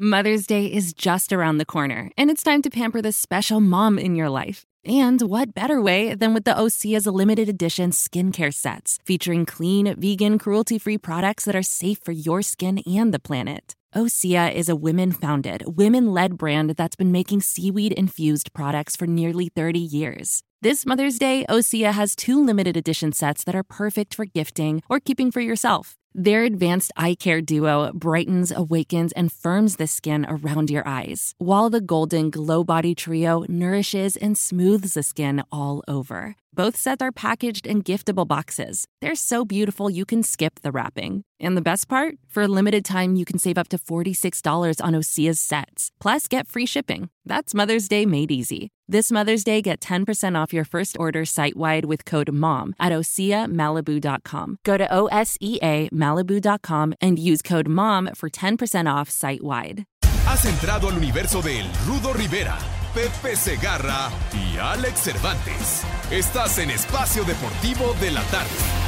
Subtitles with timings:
[0.00, 3.98] Mother's Day is just around the corner, and it's time to pamper the special mom
[3.98, 4.64] in your life.
[4.84, 10.38] And what better way than with the Osea's limited edition skincare sets featuring clean, vegan,
[10.38, 13.74] cruelty free products that are safe for your skin and the planet.
[13.92, 19.08] Osea is a women founded, women led brand that's been making seaweed infused products for
[19.08, 20.44] nearly 30 years.
[20.60, 24.98] This Mother's Day, Osea has two limited edition sets that are perfect for gifting or
[24.98, 25.94] keeping for yourself.
[26.14, 31.70] Their advanced eye care duo brightens, awakens, and firms the skin around your eyes, while
[31.70, 36.34] the Golden Glow Body Trio nourishes and smooths the skin all over.
[36.52, 38.86] Both sets are packaged in giftable boxes.
[39.00, 41.22] They're so beautiful you can skip the wrapping.
[41.38, 42.16] And the best part?
[42.28, 45.92] For a limited time, you can save up to $46 on Osea's sets.
[46.00, 47.10] Plus, get free shipping.
[47.28, 48.70] That's Mother's Day made easy.
[48.88, 52.90] This Mother's Day, get 10% off your first order site wide with code MOM at
[52.90, 54.56] OseaMalibu.com.
[54.64, 59.44] Go to O S E A Malibu.com and use code MOM for 10% off site
[59.44, 59.84] wide.
[60.24, 62.56] Has entrado al universo de Rudo Rivera,
[62.94, 65.84] Pepe Segarra y Alex Cervantes.
[66.10, 68.87] Estás en Espacio Deportivo de la Tarde.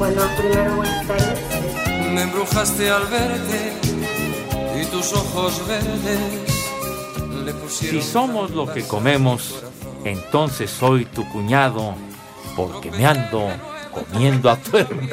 [0.00, 1.38] Bueno, primero buenas tardes.
[2.14, 3.74] Me embrujaste al verte
[4.80, 6.64] y tus ojos verdes
[7.44, 8.00] le pusieron.
[8.00, 9.62] Si somos lo que comemos,
[10.02, 11.94] entonces soy tu cuñado,
[12.56, 13.50] porque me ando
[13.92, 15.12] comiendo a tu hermana.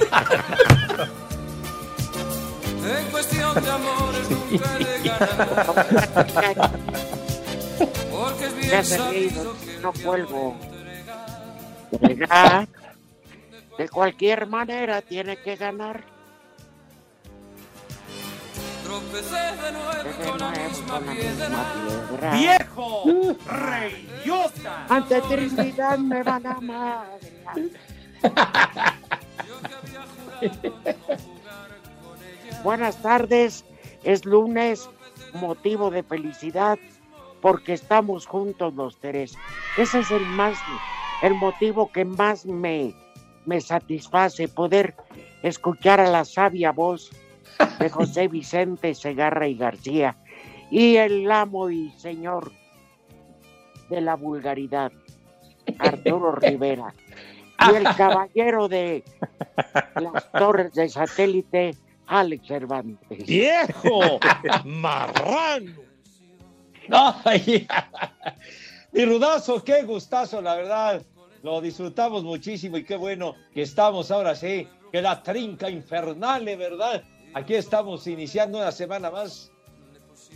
[2.90, 6.72] En cuestión de amores nunca he de ganar.
[8.10, 10.56] Porque es bien Ya sabido que no mi cuelgo.
[13.78, 16.04] De cualquier manera tiene que ganar.
[18.84, 21.48] Tropecé de nuevo De con la misma con la piedra.
[21.50, 21.66] misma
[22.18, 22.32] piedra.
[22.32, 23.04] ¡Viejo!
[23.46, 24.86] ¡Reyota!
[24.90, 27.56] Ante Trinidad me van a madrear.
[32.64, 33.64] Buenas tardes,
[34.04, 34.90] es lunes,
[35.34, 36.80] motivo de felicidad
[37.42, 39.38] porque estamos juntos los tres.
[39.78, 40.58] Ese es el más,
[41.22, 42.96] el motivo que más me,
[43.48, 44.94] me satisface, poder
[45.42, 47.10] escuchar a la sabia voz
[47.80, 50.16] de José Vicente Segarra y García
[50.70, 52.52] y el amo y señor
[53.90, 54.92] de la vulgaridad,
[55.80, 56.94] Arturo Rivera,
[57.72, 59.04] y el caballero de
[59.96, 61.76] las torres de satélite,
[62.06, 63.26] Alex Cervantes.
[63.26, 64.20] ¡Viejo!
[64.66, 65.88] ¡Marrano!
[66.90, 67.68] Ay,
[68.92, 71.02] mi rudazo, qué gustazo, la verdad.
[71.44, 77.04] Lo disfrutamos muchísimo y qué bueno que estamos ahora sí, que la trinca infernale, ¿verdad?
[77.34, 79.52] Aquí estamos iniciando una semana más.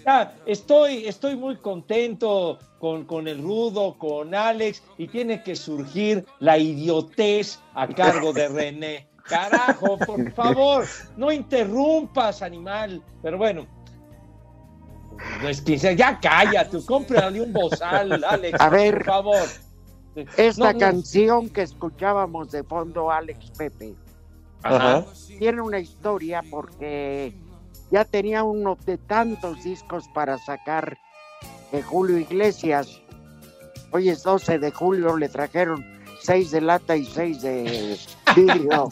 [0.05, 6.25] Ya, estoy, estoy muy contento con, con el rudo, con Alex, y tiene que surgir
[6.39, 9.07] la idiotez a cargo de René.
[9.27, 10.85] Carajo, por favor,
[11.17, 13.01] no interrumpas, animal.
[13.21, 13.67] Pero bueno,
[15.41, 18.95] no es que sea- ya cállate, cómprale un bozal, Alex, A ver.
[18.95, 19.47] por favor.
[20.15, 20.79] Esta No, no.
[20.79, 23.95] canción que escuchábamos de fondo, Alex Pepe,
[24.63, 25.05] Ajá.
[25.39, 27.33] tiene una historia porque
[27.91, 30.97] ya tenía uno de tantos discos para sacar
[31.71, 33.01] de Julio Iglesias.
[33.91, 35.85] Hoy es 12 de julio, le trajeron
[36.21, 37.97] 6 de lata y 6 de
[38.35, 38.89] vidrio.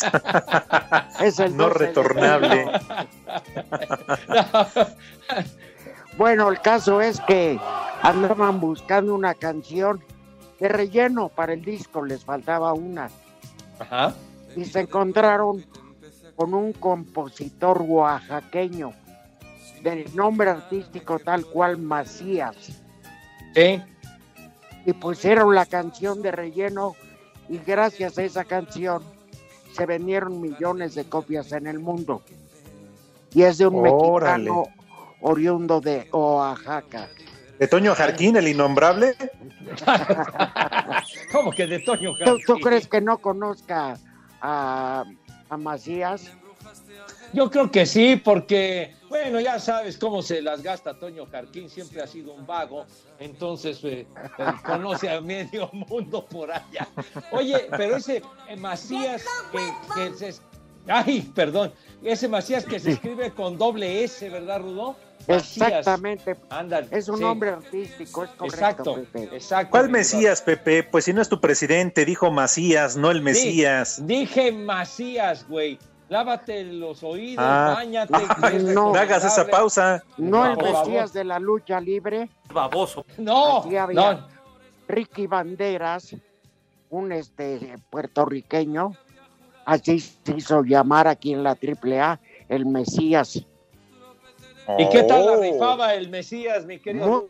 [1.21, 2.65] es el No 12 de retornable.
[6.17, 7.59] Bueno, el caso es que
[8.01, 10.03] andaban buscando una canción
[10.59, 13.09] de relleno para el disco, les faltaba una.
[13.79, 14.13] Ajá.
[14.55, 15.65] Y se encontraron
[16.35, 18.93] con un compositor oaxaqueño
[19.83, 22.55] de nombre artístico tal cual Macías.
[23.53, 23.81] Sí.
[24.85, 26.95] Y pusieron la canción de relleno
[27.47, 29.03] y gracias a esa canción
[29.73, 32.21] se vendieron millones de copias en el mundo.
[33.33, 34.43] Y es de un Órale.
[34.43, 34.63] mexicano
[35.21, 37.09] oriundo de Oaxaca.
[37.59, 39.15] ¿De Toño Jarquín, el innombrable?
[41.31, 42.45] ¿Cómo que de Toño ¿Tú, Jarquín?
[42.45, 43.97] tú crees que no conozca
[44.41, 45.03] a,
[45.49, 46.31] a Macías?
[47.33, 52.01] Yo creo que sí, porque, bueno, ya sabes cómo se las gasta Toño Jarquín, siempre
[52.01, 52.85] ha sido un vago,
[53.19, 54.07] entonces eh,
[54.37, 56.87] eh, conoce a medio mundo por allá.
[57.31, 60.41] Oye, pero ese eh, Macías que, que se...
[60.87, 64.95] Ay, perdón, ese Macías que se escribe con doble S, ¿verdad, Rudo?
[65.35, 66.35] Exactamente.
[66.49, 67.21] Ándale, Es un sí.
[67.21, 68.45] nombre artístico, es correcto.
[68.45, 69.35] Exacto, Pepe.
[69.35, 69.71] exacto.
[69.71, 70.83] ¿Cuál Mesías, Pepe?
[70.83, 74.05] Pues si no es tu presidente, dijo Macías, no el Mesías.
[74.05, 75.77] Dije Macías, güey.
[76.09, 77.73] Lávate los oídos, Ah.
[77.77, 78.13] bañate.
[78.15, 78.93] Ah, no.
[78.93, 80.03] No hagas esa pausa.
[80.17, 80.87] No el favor.
[80.87, 83.05] Mesías de la lucha libre, Baboso.
[83.19, 84.27] No, Aquí había- no.
[84.87, 86.15] Ricky Banderas,
[86.89, 88.93] un este puertorriqueño,
[89.65, 93.45] así se hizo llamar aquí en la AAA, el Mesías.
[94.77, 95.41] ¿Y qué tal la Oh.
[95.41, 97.07] rifaba el Mesías, mi querido?
[97.07, 97.23] Muy,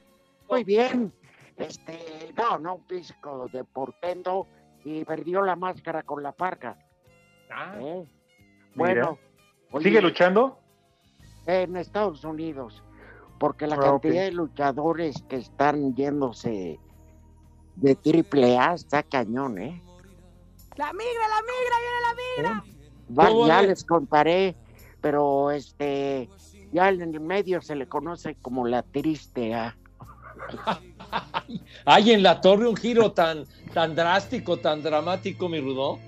[0.49, 1.13] muy bien.
[1.57, 4.47] Este, no, no, un físico de portento
[4.83, 6.77] y perdió la máscara con la parca.
[7.49, 8.05] Ah, ¿eh?
[8.75, 9.17] Bueno,
[9.71, 10.59] oye, ¿Sigue luchando?
[11.47, 12.83] en Estados Unidos,
[13.39, 16.79] porque la Ah, cantidad de luchadores que están yéndose
[17.75, 19.81] de triple A está cañón, ¿eh?
[20.77, 23.17] La migra, la migra, viene la migra.
[23.19, 23.67] Va- ¿Cómo ya es?
[23.67, 24.55] les contaré,
[25.01, 26.29] pero este,
[26.71, 29.75] ya en el medio se le conoce como la triste A.
[31.85, 35.99] Hay en la torre un giro tan, tan drástico, tan dramático, mi Rudo.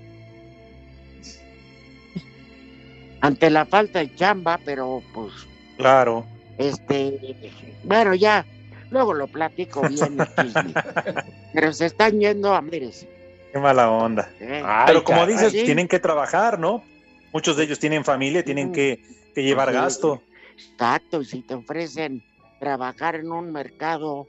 [3.20, 5.32] Ante la falta de chamba, pero pues,
[5.76, 6.24] Claro.
[6.58, 7.36] este,
[7.84, 8.44] bueno, ya,
[8.90, 10.18] luego lo platico bien.
[11.54, 12.62] Pero se están yendo a.
[12.70, 14.28] Qué mala onda.
[14.40, 14.62] ¿eh?
[14.86, 15.64] Pero como dices, ¿sí?
[15.64, 16.82] tienen que trabajar, ¿no?
[17.32, 18.72] Muchos de ellos tienen familia, tienen Mm.
[18.72, 19.00] que,
[19.34, 19.74] que llevar sí.
[19.74, 20.22] gasto.
[20.70, 22.22] Exacto, y si te ofrecen
[22.58, 24.26] trabajar en un mercado,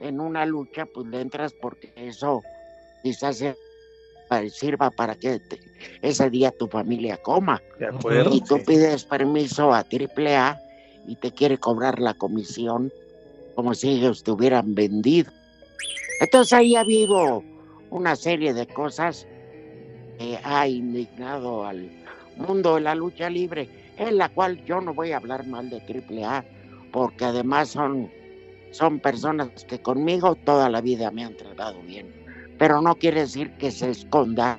[0.00, 2.42] en una lucha, pues le entras porque eso
[3.02, 3.42] quizás
[4.50, 5.60] sirva para que te-
[6.02, 7.62] ese día tu familia coma.
[7.78, 8.34] De acuerdo.
[8.34, 8.64] Y tú sí.
[8.66, 10.58] pides permiso a AAA
[11.06, 12.92] y te quiere cobrar la comisión
[13.54, 15.30] como si ellos te hubieran vendido.
[16.20, 17.44] Entonces ahí ha habido
[17.90, 19.26] una serie de cosas
[20.18, 21.90] que ha indignado al
[22.36, 25.78] mundo de la lucha libre, en la cual yo no voy a hablar mal de
[25.78, 26.44] AAA,
[26.92, 28.10] porque además son,
[28.70, 32.12] son personas que conmigo toda la vida me han tratado bien.
[32.58, 34.58] Pero no quiere decir que se esconda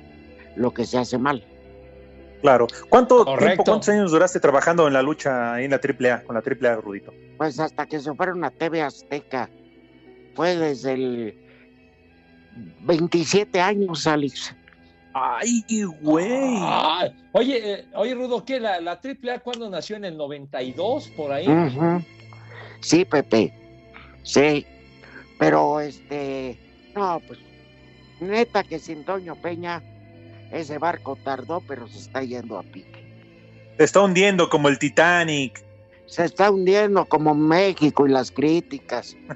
[0.56, 1.44] lo que se hace mal.
[2.40, 2.68] Claro.
[2.88, 6.42] ¿Cuánto tiempo, cuántos años duraste trabajando en la lucha ahí en la AAA, con la
[6.42, 7.12] AAA, Rudito?
[7.36, 9.50] Pues hasta que se fueron a TV Azteca.
[10.34, 11.34] Fue desde el
[12.82, 14.54] 27 años, Alex.
[15.14, 15.64] Ay,
[16.00, 16.60] güey.
[17.32, 18.60] Oye, eh, oye, Rudo, ¿qué?
[18.60, 19.96] ¿La, la AAA cuándo nació?
[19.96, 21.08] ¿En el 92?
[21.08, 21.46] Por ahí.
[22.80, 23.52] Sí, Pepe.
[24.22, 24.66] Sí.
[25.38, 26.58] Pero este.
[26.94, 27.38] No, pues.
[28.20, 29.82] Neta que sin Toño Peña,
[30.50, 33.06] ese barco tardó, pero se está yendo a pique.
[33.76, 35.62] Te está hundiendo como el Titanic.
[36.06, 39.16] Se está hundiendo como México y las críticas.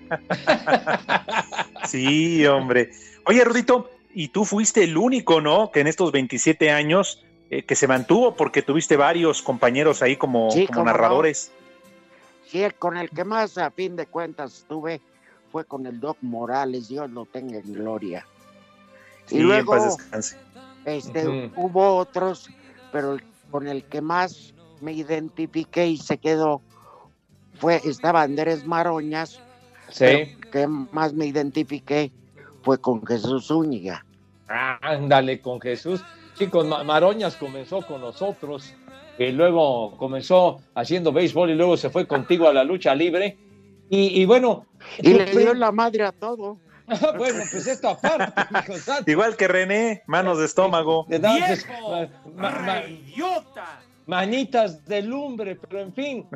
[1.84, 2.90] Sí, hombre.
[3.26, 5.70] Oye, Rudito, y tú fuiste el único, ¿no?
[5.70, 10.50] Que en estos 27 años eh, que se mantuvo porque tuviste varios compañeros ahí como,
[10.50, 10.92] Sí, como cómo no.
[10.92, 11.52] narradores.
[12.46, 15.00] Sí, el con el que más a fin de cuentas estuve
[15.50, 18.26] fue con el Doc Morales, Dios lo tenga en gloria.
[19.26, 20.36] Sí, y en luego paz descanse.
[20.86, 22.48] este, hubo otros,
[22.90, 26.62] pero el- con el que más me identifiqué y se quedó
[27.60, 29.40] fue, estaba Andrés Maroñas,
[29.90, 30.36] Sí.
[30.50, 32.10] que más me identifiqué
[32.62, 34.04] fue con Jesús Zúñiga.
[34.48, 36.02] Ándale con Jesús.
[36.34, 38.74] Sí, con Ma- Maroñas comenzó con nosotros.
[39.18, 43.36] Y luego comenzó haciendo béisbol y luego se fue contigo a la lucha libre.
[43.90, 44.66] Y, y bueno.
[44.98, 46.58] Y le dio la madre a todo.
[47.18, 49.10] bueno, pues esto aparte, hijo santo.
[49.10, 51.06] Igual que René, manos de estómago.
[51.08, 52.82] Ma- ma- ma-
[54.06, 56.26] manitas de lumbre, pero en fin.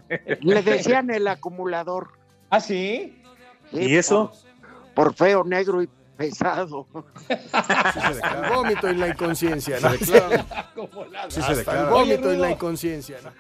[0.40, 2.11] Le decían el acumulador.
[2.50, 3.23] ¿Ah, sí?
[3.73, 4.33] Sí, ¿Y eso?
[4.95, 6.87] Por, por feo, negro y pesado.
[7.28, 9.90] El vómito y la inconsciencia, ¿no?
[9.92, 13.30] Sí, se el vómito Oye, y la inconsciencia, ¿no?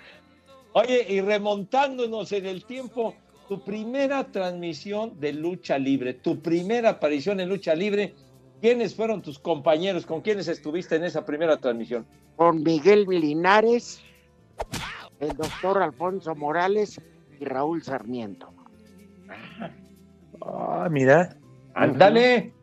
[0.72, 3.14] Oye, y remontándonos en el tiempo,
[3.48, 8.14] tu primera transmisión de lucha libre, tu primera aparición en lucha libre,
[8.60, 10.04] ¿quiénes fueron tus compañeros?
[10.04, 12.06] ¿Con quiénes estuviste en esa primera transmisión?
[12.36, 14.02] Con Miguel Linares,
[15.20, 17.00] el doctor Alfonso Morales
[17.40, 18.52] y Raúl Sarmiento.
[20.42, 21.36] Ah, mira.
[21.74, 22.55] Ándale.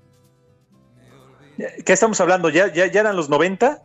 [1.57, 2.50] ¿Qué estamos hablando?
[2.50, 3.81] ¿Ya, ya, ya eran los 90?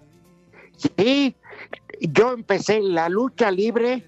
[0.96, 1.36] Sí,
[2.00, 4.04] yo empecé la lucha libre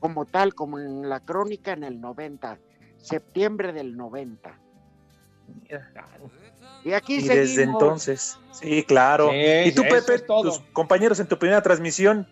[0.00, 2.58] como tal, como en la crónica en el 90.
[3.00, 4.58] septiembre del 90.
[6.84, 7.36] Y aquí Y seguimos.
[7.48, 8.38] desde entonces.
[8.52, 9.30] Sí, claro.
[9.30, 12.26] Sí, ¿Y tú, Pepe, tus compañeros en tu primera transmisión?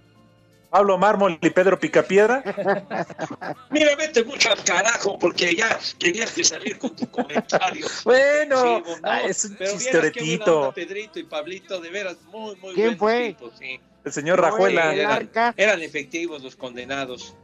[0.76, 2.45] Pablo Mármol y Pedro Picapiedra.
[3.71, 7.87] Mira, vete mucho al carajo porque ya querías que salir con tu comentario.
[8.04, 10.73] Bueno, Sí, ah, es un chistoretito.
[10.75, 13.28] Pedrito y Pablito, de veras, muy, muy ¿Quién fue?
[13.28, 13.80] tipos, sí.
[14.04, 14.92] El señor No, Rajuela.
[14.92, 17.35] el eran, efectivos los condenados.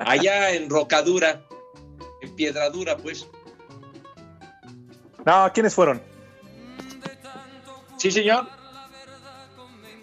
[0.00, 1.40] Allá en Rocadura,
[2.20, 3.26] en Piedradura, pues.
[5.24, 6.02] No, ¿quiénes fueron?
[7.96, 8.46] Sí, señor.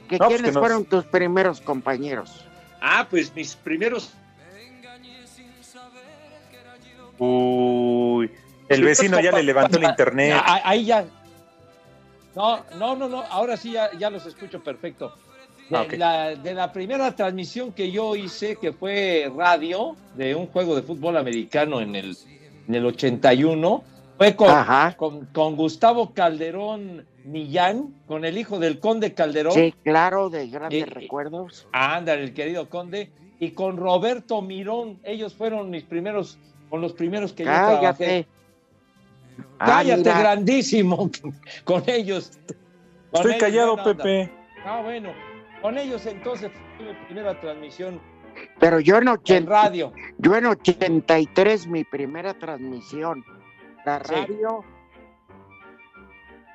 [0.09, 2.40] ¿Que No, pues ¿Quiénes nos- fueron tus primeros compañeros?
[2.81, 4.11] Ah, pues mis primeros.
[7.19, 8.31] Uy,
[8.67, 10.33] el vecino ya le levantó el internet.
[10.35, 11.05] Ah, Ahí ya.
[12.35, 13.21] No, no, no, no.
[13.29, 15.13] Ahora sí ya, ya los escucho perfecto.
[15.69, 15.93] De, Ah, ok.
[15.93, 20.81] la, de la primera transmisión que yo hice, que fue radio, de un juego de
[20.81, 22.17] fútbol americano en el,
[22.67, 23.83] en el 81,
[24.17, 24.95] fue con, Ajá.
[24.97, 29.53] con, con Gustavo Calderón Millán, con el hijo del conde Calderón.
[29.53, 31.67] Sí, claro, de grandes Eh, recuerdos.
[31.71, 33.11] Ándale, el querido conde.
[33.39, 34.99] Y con Roberto Mirón.
[35.03, 36.37] Ellos fueron mis primeros,
[36.69, 37.79] con los primeros que yo trabajé.
[37.81, 38.27] Cállate.
[39.59, 41.09] Ah, Cállate, mira, grandísimo,
[41.63, 42.31] con ellos.
[43.11, 43.83] Con Estoy ellos, callado.
[43.83, 44.31] Pepe.
[44.63, 45.09] Ah, bueno,
[45.61, 47.99] con ellos entonces fue mi primera transmisión
[48.59, 49.91] Pero yo en, en 80, radio.
[50.19, 53.23] yo en 83, mi primera transmisión.
[53.85, 54.13] La Sí.
[54.13, 54.63] radio.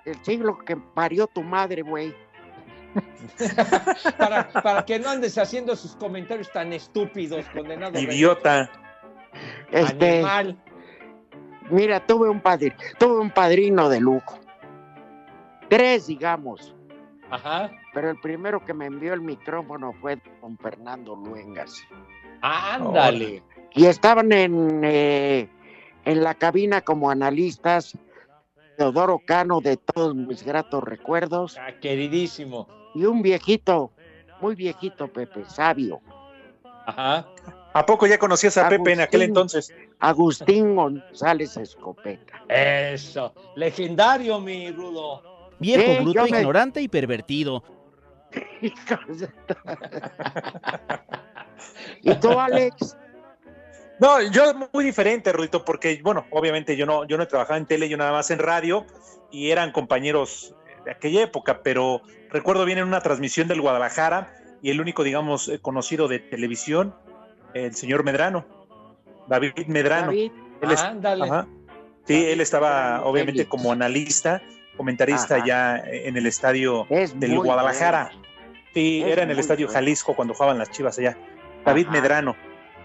[0.05, 2.15] El siglo que parió tu madre, güey.
[4.19, 7.99] Para, para que no andes haciendo sus comentarios tan estúpidos, condenado.
[7.99, 8.71] Idiota.
[9.71, 10.57] Este, Animal.
[11.69, 14.39] mira, tuve un padrino, tuve un padrino de lujo.
[15.69, 16.75] Tres, digamos.
[17.31, 17.71] Ajá.
[17.93, 21.83] Pero el primero que me envió el micrófono fue don Fernando Luengas.
[22.41, 23.43] Ándale.
[23.75, 25.51] Y estaban en, eh,
[26.07, 27.97] en la cabina como analistas
[28.79, 32.67] Teodoro Cano de todos mis gratos recuerdos Ah, queridísimo.
[32.95, 33.93] y un viejito,
[34.41, 36.01] muy viejito Pepe, sabio,
[36.87, 37.27] Ajá.
[37.75, 39.75] ¿A poco ya conocías a Pepe en aquel entonces?
[39.99, 42.43] Agustín González Escopeta.
[42.49, 43.35] Eso.
[43.57, 45.51] Legendario, mi Rudo.
[45.59, 47.63] Viejo, Sí, bruto, me- ignorante y pervertido.
[52.03, 52.97] ¿Y tú, Alex?
[53.99, 57.89] No, yo muy diferente, Rudito, porque, bueno, obviamente yo no, yo no trabajaba en tele,
[57.89, 58.85] yo nada más en radio,
[59.31, 64.71] y eran compañeros de aquella época, pero recuerdo bien en una transmisión del Guadalajara, y
[64.71, 66.95] el único, digamos, eh, conocido de televisión,
[67.55, 68.45] el señor Medrano,
[69.29, 70.07] David Medrano.
[70.09, 71.25] David, Él es- Ándale.
[71.25, 71.47] ajá.
[72.07, 74.41] Sí, él estaba obviamente como analista,
[74.77, 75.45] comentarista Ajá.
[75.47, 78.13] ya en el estadio es del Guadalajara.
[78.75, 79.67] Sí, Es era en el estadio.
[79.69, 81.19] Jalisco cuando jugaban las Chivas allá.
[81.65, 81.93] David Ajá.
[81.93, 82.37] Medrano.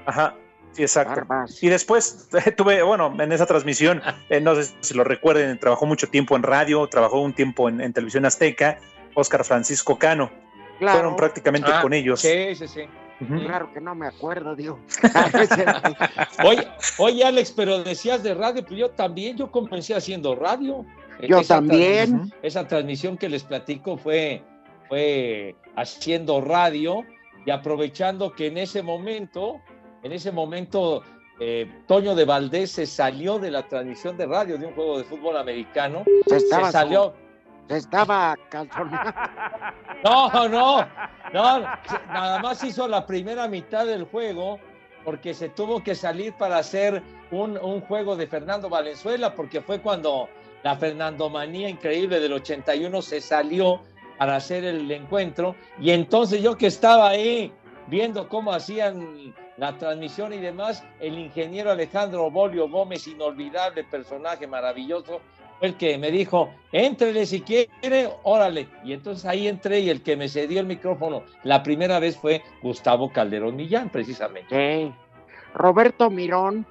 [0.08, 0.36] Ajá.
[0.74, 1.25] Sí, exacto.
[1.25, 1.62] Barbas.
[1.62, 6.08] Y después tuve, bueno, en esa transmisión, eh, no sé si lo recuerden, trabajó mucho
[6.10, 8.80] tiempo en radio, trabajó un tiempo en, en televisión azteca,
[9.16, 10.32] Oscar Francisco Cano.
[10.80, 12.22] Claro, Fueron prácticamente Ah, con ellos.
[12.22, 12.82] Sí, sí, sí.
[13.28, 14.80] Claro que no me acuerdo, digo.
[16.44, 20.86] Oye, oye, Alex, pero decías de radio, pues yo también, yo comencé haciendo radio.
[21.28, 22.34] Yo Esa también.
[22.42, 24.42] Esa transmisión que les platico fue,
[24.90, 27.04] fue haciendo radio
[27.46, 29.62] y aprovechando que en ese momento,
[30.03, 31.03] en ese momento,
[31.39, 35.03] eh, Toño de Valdés se salió de la transmisión de radio de un juego de
[35.03, 36.03] fútbol americano.
[36.27, 37.13] Se estaba, Se salió.
[37.67, 39.13] se estaba calzonando.
[40.03, 40.84] No, no,
[41.31, 41.60] no,
[42.08, 44.60] nada más hizo la primera mitad del juego
[45.05, 49.79] porque se tuvo que salir para hacer un, un juego de Fernando Valenzuela, porque fue
[49.79, 50.27] cuando
[50.63, 53.81] la Fernandomanía increíble del 81 se salió
[54.17, 57.51] para hacer el encuentro, y entonces yo que estaba ahí
[57.88, 65.22] viendo cómo hacían la transmisión y demás, el ingeniero Alejandro Bolio Gómez, inolvidable personaje maravilloso,
[65.60, 68.68] fue el que me dijo, éntrele si quiere, órale.
[68.84, 72.41] Y entonces ahí entré y el que me cedió el micrófono la primera vez fue
[72.63, 74.50] Gustavo Calderón Millán, precisamente.
[74.50, 74.91] Sí.
[75.53, 76.65] Roberto Mirón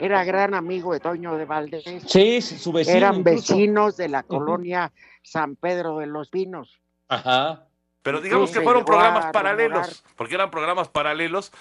[0.00, 1.84] era gran amigo de Toño de Valdés.
[2.08, 2.96] Sí, su vecino.
[2.96, 3.54] Eran incluso.
[3.54, 4.90] vecinos de la colonia
[5.22, 6.80] San Pedro de los Pinos.
[7.06, 7.68] Ajá.
[8.02, 11.52] Pero digamos Sí, que fueron programas paralelos, porque eran programas paralelos.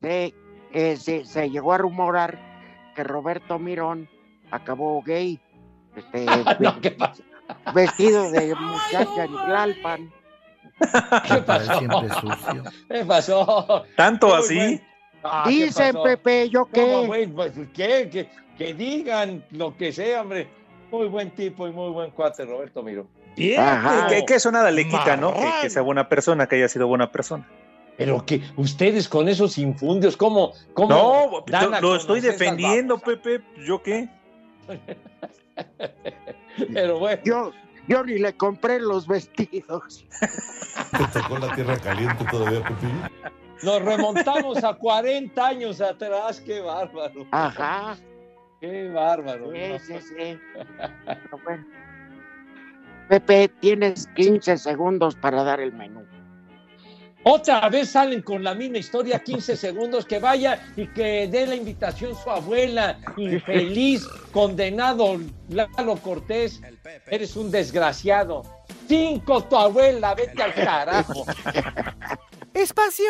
[0.00, 0.34] De,
[0.72, 2.38] eh, se, se llegó a rumorar
[2.94, 4.08] que Roberto Mirón
[4.50, 5.40] acabó gay,
[5.96, 6.26] este,
[6.60, 7.22] No, ¿qué pasó?
[7.74, 10.12] vestido de muchacha en Tlalpan.
[11.26, 11.80] ¿Qué pasó?
[11.80, 12.62] sucio.
[12.88, 13.84] ¿Qué pasó?
[13.96, 14.80] Tanto así.
[15.24, 15.96] Ah, ¿qué Dicen?
[16.04, 17.06] Pepe, ¿yo ¿Cómo, qué?
[17.06, 17.26] güey?
[17.26, 18.08] Pues, ¿Qué?
[18.10, 20.48] Que, que digan lo que sea, hombre.
[20.90, 23.08] Muy buen tipo y muy buen cuate, Roberto Mirón.
[23.36, 23.60] Bien,
[24.08, 25.34] que, que eso nada le quita, ¿no?
[25.60, 27.46] Que sea buena persona, que haya sido buena persona.
[27.98, 30.52] Pero que ustedes con esos infundios, ¿cómo?
[30.72, 33.42] cómo No, dan lo estoy defendiendo, Pepe.
[33.66, 34.08] ¿Yo qué?
[36.72, 37.20] Pero bueno.
[37.24, 37.52] Yo,
[37.88, 40.04] yo ni le compré los vestidos.
[40.96, 43.32] ¿Te tocó la tierra caliente todavía, Pepillo?
[43.64, 47.26] Nos remontamos a 40 años atrás, qué bárbaro.
[47.32, 47.96] Ajá.
[48.60, 49.50] Qué bárbaro.
[49.50, 49.78] Sí, ¿no?
[49.80, 50.38] sí, sí.
[51.04, 51.66] Pero bueno.
[53.08, 56.06] Pepe, tienes 15 segundos para dar el menú.
[57.24, 61.56] Otra vez salen con la misma historia, 15 segundos, que vaya y que dé la
[61.56, 66.60] invitación su abuela, infeliz, condenado Lalo Cortés.
[67.06, 68.42] Eres un desgraciado.
[68.86, 71.24] Cinco tu abuela, vete al carajo.
[72.54, 73.04] Espacio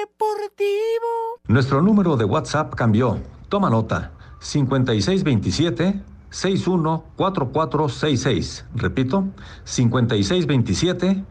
[0.00, 1.40] Deportivo.
[1.46, 3.20] Nuestro número de WhatsApp cambió.
[3.48, 4.12] Toma nota.
[4.40, 6.00] 5627
[6.30, 8.64] 614466.
[8.74, 9.28] Repito,
[9.64, 11.24] 5627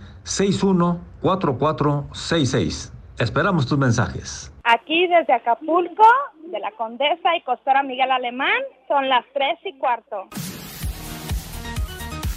[1.22, 2.94] 614466.
[3.20, 4.54] Esperamos tus mensajes.
[4.64, 6.06] Aquí desde Acapulco,
[6.52, 10.28] de la Condesa y Costora Miguel Alemán, son las tres y cuarto.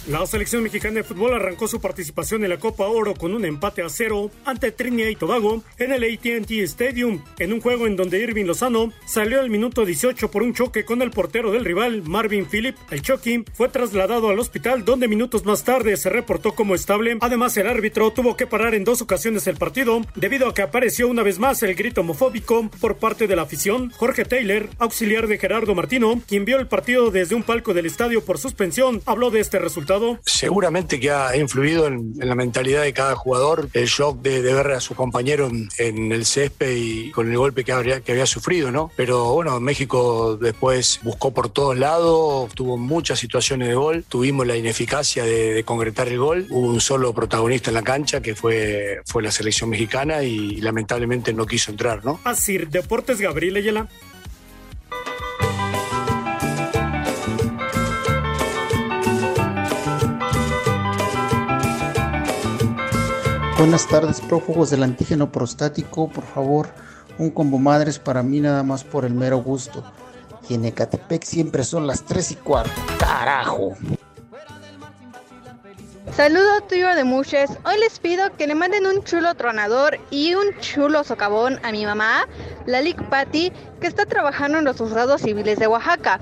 [0.07, 3.83] La selección mexicana de fútbol arrancó su participación en la Copa Oro con un empate
[3.83, 8.19] a cero ante Trinidad y Tobago en el AT&T Stadium, en un juego en donde
[8.19, 12.47] Irving Lozano salió al minuto 18 por un choque con el portero del rival, Marvin
[12.47, 12.75] Phillip.
[12.89, 17.19] El choque fue trasladado al hospital donde minutos más tarde se reportó como estable.
[17.21, 21.09] Además, el árbitro tuvo que parar en dos ocasiones el partido debido a que apareció
[21.09, 23.91] una vez más el grito homofóbico por parte de la afición.
[23.91, 28.25] Jorge Taylor, auxiliar de Gerardo Martino, quien vio el partido desde un palco del estadio
[28.25, 29.90] por suspensión, habló de este resultado.
[30.25, 34.53] Seguramente que ha influido en, en la mentalidad de cada jugador el shock de, de
[34.53, 38.11] ver a su compañero en, en el césped y con el golpe que habría, que
[38.13, 38.91] había sufrido, ¿no?
[38.95, 44.55] Pero bueno, México después buscó por todos lados, tuvo muchas situaciones de gol, tuvimos la
[44.55, 49.01] ineficacia de, de concretar el gol, hubo un solo protagonista en la cancha que fue,
[49.05, 52.19] fue la selección mexicana y lamentablemente no quiso entrar, ¿no?
[52.23, 53.87] Así, Deportes Gabriel Ayala.
[63.61, 66.09] Buenas tardes, prófugos del antígeno prostático.
[66.09, 66.69] Por favor,
[67.19, 69.83] un combo madres para mí nada más por el mero gusto.
[70.49, 72.71] Y en Ecatepec siempre son las 3 y cuarto.
[72.97, 73.77] ¡Carajo!
[76.17, 77.51] Saludo tuyo de muches.
[77.63, 81.85] Hoy les pido que le manden un chulo tronador y un chulo socavón a mi
[81.85, 82.27] mamá,
[82.65, 86.19] la Lick Patty, que está trabajando en los juzgados civiles de Oaxaca.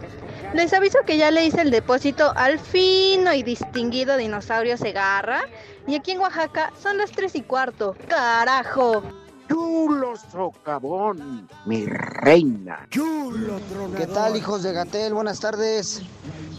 [0.53, 5.41] Les aviso que ya le hice el depósito al fino y distinguido dinosaurio Segarra.
[5.87, 7.95] Y aquí en Oaxaca son las 3 y cuarto.
[8.07, 9.03] ¡Carajo!
[9.47, 12.87] Chulo socavón, mi reina.
[12.89, 13.59] Chulo
[13.95, 15.13] ¿Qué tal, hijos de Gatel?
[15.13, 16.01] Buenas tardes.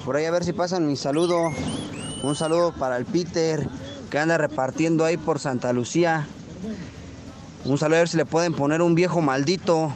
[0.04, 1.50] Por ahí a ver si pasan mi saludo.
[2.22, 3.68] Un saludo para el Peter,
[4.08, 6.28] que anda repartiendo ahí por Santa Lucía.
[7.64, 9.92] Un saludo a ver si le pueden poner un viejo maldito.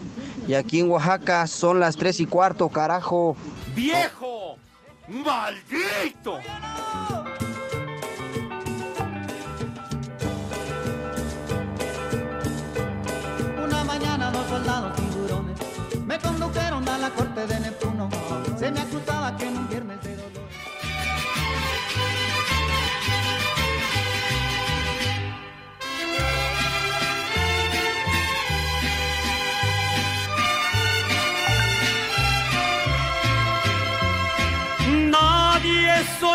[0.46, 3.37] Y aquí en Oaxaca son las 3 y cuarto, carajo.
[3.74, 4.56] ¡Viejo!
[5.08, 6.40] ¡Maldito!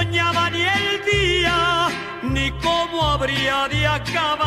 [0.09, 1.87] Soñaba ni el día,
[2.23, 4.39] ni cómo habría de acabar.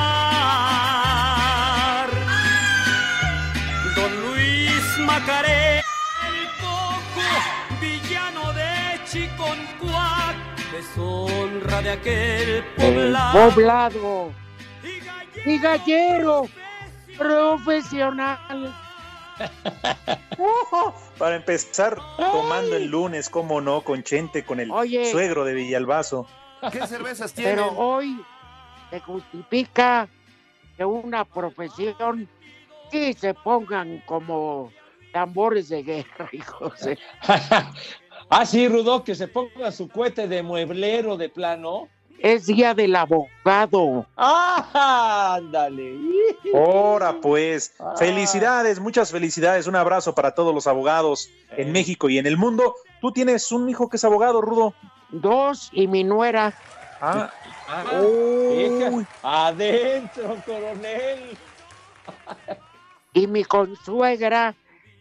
[3.94, 7.28] Don Luis Macaré, el cojo,
[7.80, 10.36] villano de Chiconcuac,
[10.72, 13.50] deshonra de aquel El poblado.
[13.50, 14.32] poblado.
[15.46, 16.48] Y gallero.
[17.16, 18.74] Profesional.
[21.22, 25.08] Para empezar, tomando el lunes, cómo no, con Chente, con el Oye.
[25.08, 26.26] suegro de Villalbazo.
[26.72, 27.54] ¿Qué cervezas tienen?
[27.54, 28.20] Pero hoy
[28.90, 30.08] se justifica
[30.76, 32.28] que una profesión
[32.90, 34.72] sí se pongan como
[35.12, 36.98] tambores de guerra, hijos de...
[38.28, 41.88] ah, sí, Rudo, que se ponga su cohete de mueblero de plano.
[42.22, 44.06] Es día del abogado.
[44.16, 45.34] ¡Ah!
[45.36, 45.98] Ándale.
[46.54, 52.26] Ahora pues, felicidades, muchas felicidades, un abrazo para todos los abogados en México y en
[52.26, 52.76] el mundo.
[53.00, 54.72] Tú tienes un hijo que es abogado, Rudo.
[55.10, 56.54] Dos y mi nuera.
[57.00, 57.32] Ah,
[57.68, 61.36] Ah, adentro, coronel.
[63.14, 64.54] Y mi consuegra,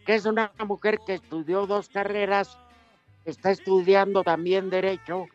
[0.06, 2.58] que es una mujer que estudió dos carreras,
[3.24, 5.26] está estudiando también derecho,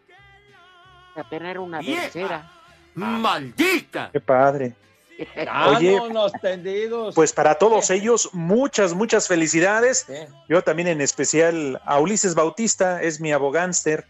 [1.18, 2.02] a tener una ¡Vieja!
[2.04, 2.52] tercera.
[2.96, 4.10] ¡Maldita!
[4.12, 4.74] qué padre.
[5.68, 7.16] Oye, Vámonos tendidos.
[7.16, 10.06] Pues para todos ellos, muchas, muchas felicidades.
[10.48, 14.06] Yo también en especial a Ulises Bautista, es mi abogánster.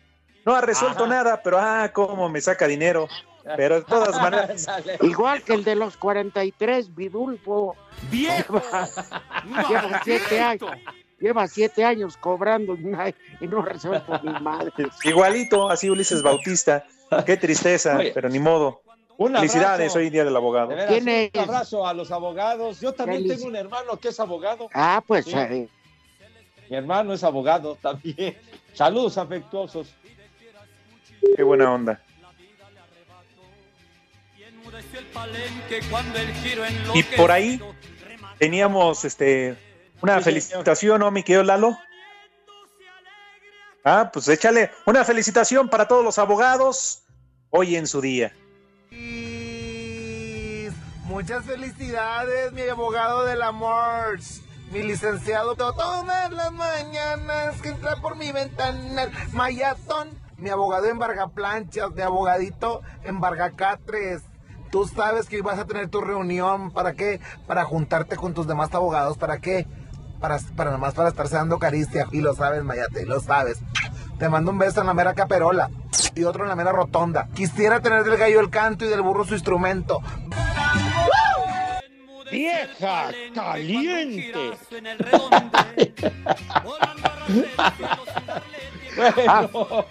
[0.45, 1.13] No ha resuelto Ajá.
[1.13, 3.07] nada, pero ah, cómo me saca dinero.
[3.55, 4.67] Pero de todas maneras,
[5.01, 7.75] Igual que el de los 43, Vidulfo.
[8.11, 8.61] ¡Viejo!
[9.69, 10.71] Lleva siete años.
[11.19, 12.99] Lleva siete años cobrando y no,
[13.39, 14.71] y no ha resuelto ni madre.
[15.03, 16.85] igualito, así Ulises Bautista.
[17.25, 18.81] Qué tristeza, Oye, pero ni modo.
[19.17, 19.99] un Felicidades, abrazo.
[19.99, 20.67] hoy día del abogado.
[20.69, 22.79] De veras, ¿Quién un abrazo a los abogados.
[22.79, 24.69] Yo también Feliz- tengo un hermano que es abogado.
[24.73, 25.33] Ah, pues Sí.
[25.35, 25.67] eh,
[26.69, 28.37] Mi hermano es abogado también.
[28.73, 29.87] Saludos afectuosos.
[31.35, 32.01] Qué buena onda.
[36.93, 37.59] Y por ahí
[38.37, 39.55] teníamos este
[40.01, 41.77] una felicitación, ¿no, mi querido Lalo?
[43.89, 47.03] Ah, pues échale una felicitación para todos los abogados
[47.51, 48.33] hoy en su día.
[51.05, 54.19] Muchas felicidades, mi abogado del amor.
[54.73, 59.09] Mi licenciado todas las mañanas que entra por mi ventana.
[59.31, 64.21] Mayatón, mi abogado en Vargaplanchas, mi abogadito en Vargacatres.
[64.69, 66.71] Tú sabes que vas a tener tu reunión.
[66.71, 67.21] ¿Para qué?
[67.47, 69.17] Para juntarte con tus demás abogados.
[69.17, 69.65] ¿Para qué?
[70.19, 72.07] Para, para nomás para estarse dando caricia.
[72.11, 73.59] Y lo sabes, Mayate, lo sabes.
[74.19, 75.69] Te mando un beso en la mera caperola
[76.15, 77.27] y otro en la mera rotonda.
[77.35, 80.01] Quisiera tener del gallo el canto y del burro su instrumento.
[82.31, 84.51] ¡Vieja caliente!
[88.97, 89.85] Bueno,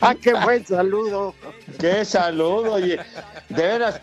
[0.00, 1.34] ah, qué buen saludo.
[1.78, 2.98] qué saludo, oye.
[3.48, 4.00] De veras,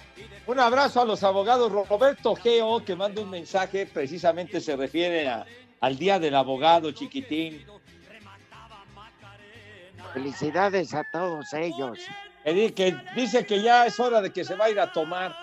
[0.48, 1.72] un abrazo a los abogados.
[1.72, 5.46] Roberto Geo, que manda un mensaje, precisamente se refiere a-
[5.80, 7.64] al Día del Abogado, chiquitín.
[10.18, 12.00] Felicidades a todos ellos.
[12.44, 14.92] Que, di- que dice que ya es hora de que se va a ir a
[14.92, 15.36] tomar.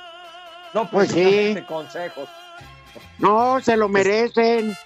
[0.73, 1.57] No, Pues sí.
[1.69, 2.29] consejos.
[3.19, 4.77] No, se lo merecen.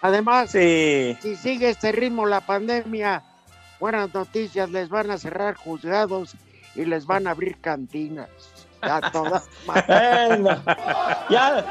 [0.00, 1.16] Además, Sí.
[1.20, 3.22] si sigue este ritmo la pandemia,
[3.80, 6.34] buenas noticias, les van a cerrar juzgados
[6.74, 8.28] y les van a abrir cantinas.
[8.90, 10.62] A todas Bueno,
[11.30, 11.64] ya,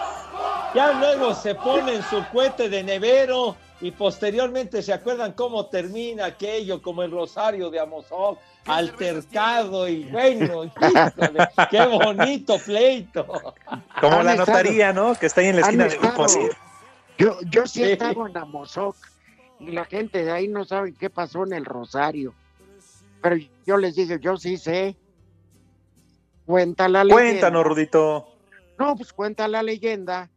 [0.73, 6.81] ya luego se ponen su cohete de nevero y posteriormente se acuerdan cómo termina aquello,
[6.81, 13.25] como el Rosario de Amozoc, altercado y bueno, híjole, qué bonito pleito.
[13.99, 15.15] Como Han la estado- notaría, ¿no?
[15.15, 16.51] Que está ahí en la esquina de estado- Grupo Asir.
[17.17, 17.91] Yo, yo sí he Sí.
[17.93, 18.95] estado en Amozoc
[19.59, 22.33] y la gente de ahí no sabe qué pasó en el Rosario.
[23.21, 24.95] Pero yo les dije, yo sí sé.
[26.45, 27.29] Cuenta la leyenda.
[27.29, 28.27] Cuéntanos, Rudito.
[28.77, 30.29] No, pues cuenta la leyenda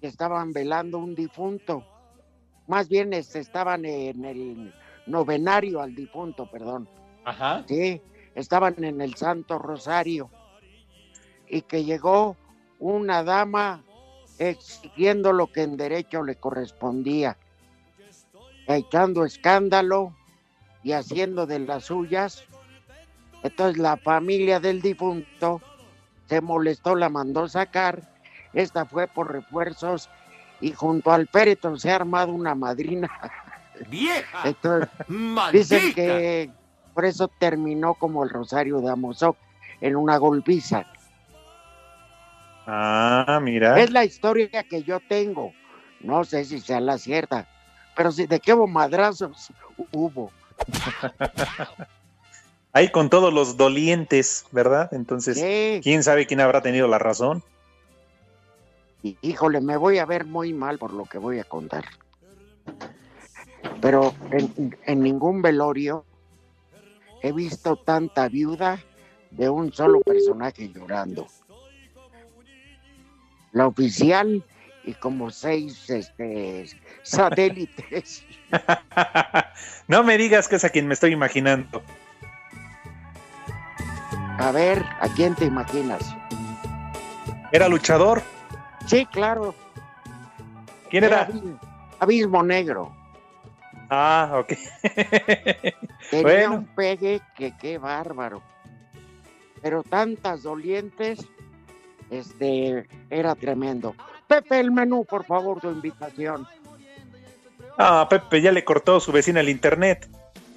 [0.00, 1.84] que estaban velando un difunto.
[2.66, 4.74] Más bien este, estaban en el
[5.06, 6.88] novenario al difunto, perdón.
[7.24, 7.64] Ajá.
[7.66, 8.00] Sí,
[8.34, 10.30] estaban en el Santo Rosario.
[11.48, 12.36] Y que llegó
[12.78, 13.84] una dama
[14.38, 17.38] exigiendo lo que en derecho le correspondía,
[18.66, 20.14] echando escándalo
[20.82, 22.44] y haciendo de las suyas.
[23.46, 25.60] Entonces la familia del difunto
[26.28, 28.02] se molestó, la mandó sacar.
[28.52, 30.10] Esta fue por refuerzos
[30.60, 33.10] y junto al féretro se ha armado una madrina.
[33.88, 34.42] ¡Vieja!
[34.44, 35.58] Entonces, ¡Maldita!
[35.76, 36.50] dicen que
[36.94, 39.36] por eso terminó como el Rosario de Amozoc,
[39.82, 40.86] en una golpiza.
[42.66, 43.78] Ah, mira.
[43.78, 45.52] Es la historia que yo tengo.
[46.00, 47.46] No sé si sea la cierta,
[47.94, 49.52] pero si de qué hubo madrazos
[49.92, 50.32] hubo.
[52.76, 54.92] Ahí con todos los dolientes, ¿verdad?
[54.92, 55.80] Entonces, Sí.
[55.82, 57.42] ¿quién sabe quién habrá tenido la razón?
[59.02, 61.86] Híjole, me voy a ver muy mal por lo que voy a contar.
[63.80, 66.04] Pero en, en ningún velorio
[67.22, 68.78] he visto tanta viuda
[69.30, 71.28] de un solo personaje llorando.
[73.52, 74.44] La oficial
[74.84, 76.66] y como seis este,
[77.02, 78.22] satélites.
[79.88, 81.82] no me digas que es a quien me estoy imaginando.
[84.38, 86.14] A ver, ¿a quién te imaginas?
[87.52, 88.22] ¿Era luchador?
[88.86, 89.54] Sí, claro.
[90.90, 91.22] ¿Quién era?
[91.22, 91.58] Abismo,
[91.98, 92.94] Abismo Negro.
[93.88, 94.52] Ah, ok.
[96.10, 96.54] Tenía Bueno.
[96.56, 98.42] un pegue que qué bárbaro.
[99.62, 101.26] Pero tantas dolientes,
[102.10, 103.94] este, era tremendo.
[104.26, 106.46] Pepe, el menú, por favor, tu invitación.
[107.78, 110.08] Ah, Pepe ya le cortó su vecina el internet.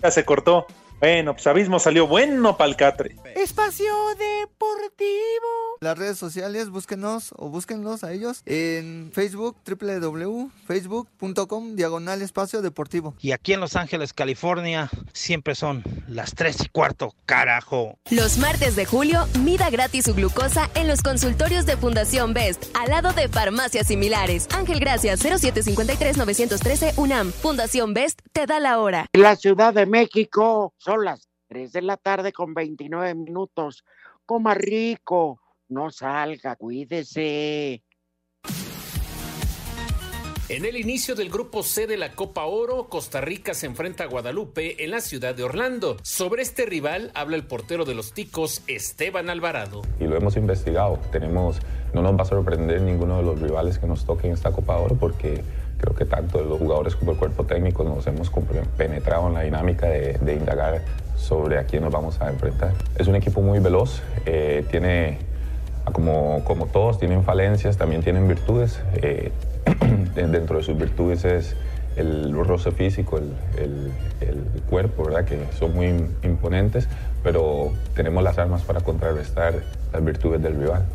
[0.01, 0.67] Ya se cortó.
[0.99, 3.15] Bueno, pues Abismo salió bueno para el catre.
[3.35, 5.77] Espacio Deportivo.
[5.79, 13.15] Las redes sociales, búsquenos o búsquenlos a ellos en Facebook, www.facebook.com, diagonal espacio deportivo.
[13.21, 17.97] Y aquí en Los Ángeles, California, siempre son las 3 y cuarto, carajo.
[18.09, 22.89] Los martes de julio, mida gratis su glucosa en los consultorios de Fundación Best, al
[22.89, 24.49] lado de farmacias similares.
[24.53, 27.31] Ángel Gracias, 0753-913 UNAM.
[27.31, 29.05] Fundación Best te da la hora.
[29.13, 33.83] La Ciudad de México son las 3 de la tarde con 29 minutos.
[34.25, 37.83] Coma rico, no salga, cuídese.
[40.49, 44.07] En el inicio del grupo C de la Copa Oro, Costa Rica se enfrenta a
[44.07, 45.97] Guadalupe en la ciudad de Orlando.
[46.01, 49.83] Sobre este rival habla el portero de los Ticos, Esteban Alvarado.
[49.99, 50.97] Y lo hemos investigado.
[51.11, 51.59] Tenemos,
[51.93, 54.95] no nos va a sorprender ninguno de los rivales que nos toquen esta Copa Oro
[54.95, 55.43] porque
[55.79, 58.29] creo que tanto los jugadores como el cuerpo técnico nos hemos
[58.77, 60.81] penetrado en la dinámica de, de indagar
[61.19, 62.73] sobre a quién nos vamos a enfrentar.
[62.97, 65.19] Es un equipo muy veloz, eh, tiene,
[65.91, 68.79] como, como todos, tienen falencias, también tienen virtudes.
[68.95, 69.31] Eh,
[70.15, 71.55] dentro de sus virtudes es
[71.95, 75.25] el roce físico, el, el, el, cuerpo, ¿verdad?
[75.25, 75.87] que son muy
[76.23, 76.87] imponentes,
[77.23, 79.55] pero tenemos las armas para contrarrestar
[79.91, 80.85] las virtudes del rival.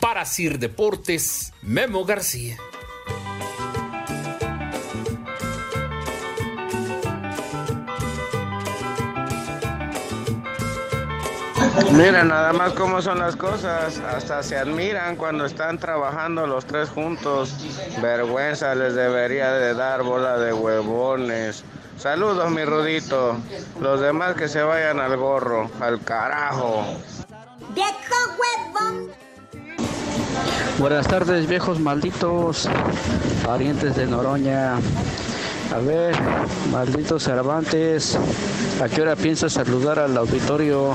[0.00, 2.56] Para Sir Deportes, Memo García.
[11.92, 16.88] Mira nada más cómo son las cosas, hasta se admiran cuando están trabajando los tres
[16.90, 17.54] juntos.
[18.00, 21.64] Vergüenza les debería de dar bola de huevones.
[21.98, 23.36] Saludos mi Rudito,
[23.80, 26.84] los demás que se vayan al gorro, al carajo.
[27.74, 27.90] ¡Viejo
[28.38, 29.10] huevón!
[30.78, 32.68] Buenas tardes viejos malditos,
[33.44, 34.74] parientes de Noroña.
[35.74, 36.14] A ver,
[36.70, 38.16] maldito Cervantes,
[38.82, 40.94] ¿a qué hora piensas saludar al auditorio?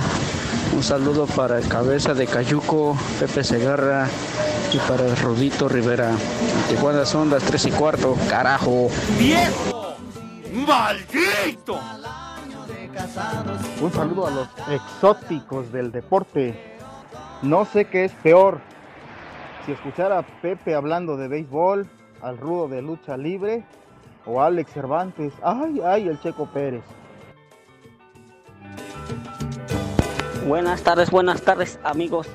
[0.73, 4.07] Un saludo para el cabeza de Cayuco, Pepe Segarra
[4.73, 6.11] y para el Rudito Rivera.
[6.67, 8.89] Tijuana son las 3 y cuarto, carajo.
[9.19, 9.95] ¡Viejo!
[10.67, 11.79] ¡Maldito!
[13.81, 16.77] Un saludo a los exóticos del deporte.
[17.43, 18.59] No sé qué es peor.
[19.65, 21.87] Si escuchar a Pepe hablando de béisbol,
[22.21, 23.63] al rudo de lucha libre
[24.25, 25.33] o a Alex Cervantes.
[25.43, 26.83] Ay, ay, el Checo Pérez.
[30.47, 32.27] Buenas tardes, buenas tardes amigos.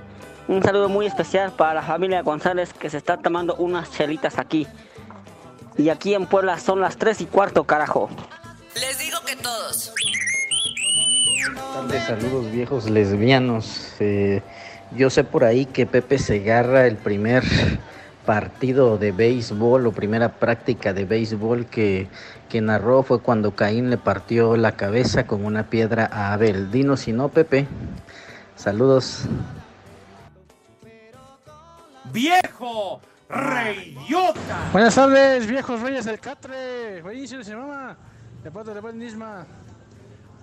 [0.49, 4.67] Un saludo muy especial para la familia González que se está tomando unas chelitas aquí.
[5.77, 8.09] Y aquí en Puebla son las 3 y cuarto, carajo.
[8.75, 9.93] Les digo que todos.
[11.75, 13.93] Tardes, saludos viejos lesbianos.
[14.01, 14.41] Eh,
[14.97, 17.45] yo sé por ahí que Pepe Segarra, el primer
[18.29, 22.09] partido de béisbol o primera práctica de béisbol que,
[22.51, 26.71] que narró fue cuando Caín le partió la cabeza con una piedra a Abel.
[26.71, 27.67] Dinos si no, Pepe.
[28.55, 29.23] Saludos.
[32.13, 33.01] ¡Viejo!
[33.31, 34.69] ¡Reyota!
[34.75, 37.01] Buenas tardes, viejos reyes del Catre.
[37.01, 37.97] Buenísimo se llama.
[38.45, 39.47] De parte de la Nisma.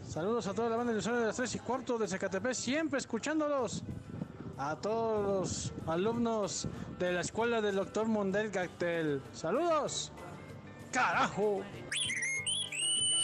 [0.09, 3.83] Saludos a toda la banda de de las 3 y cuarto de Zacatepec, siempre escuchándolos.
[4.57, 9.21] A todos los alumnos de la escuela del doctor Mondel Gactel.
[9.33, 10.13] Saludos.
[10.91, 11.61] Carajo.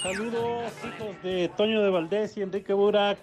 [0.03, 3.17] Saludos, hijos de Toño de Valdés y Enrique Burak.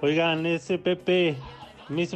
[0.00, 1.36] Oigan, ese Pepe,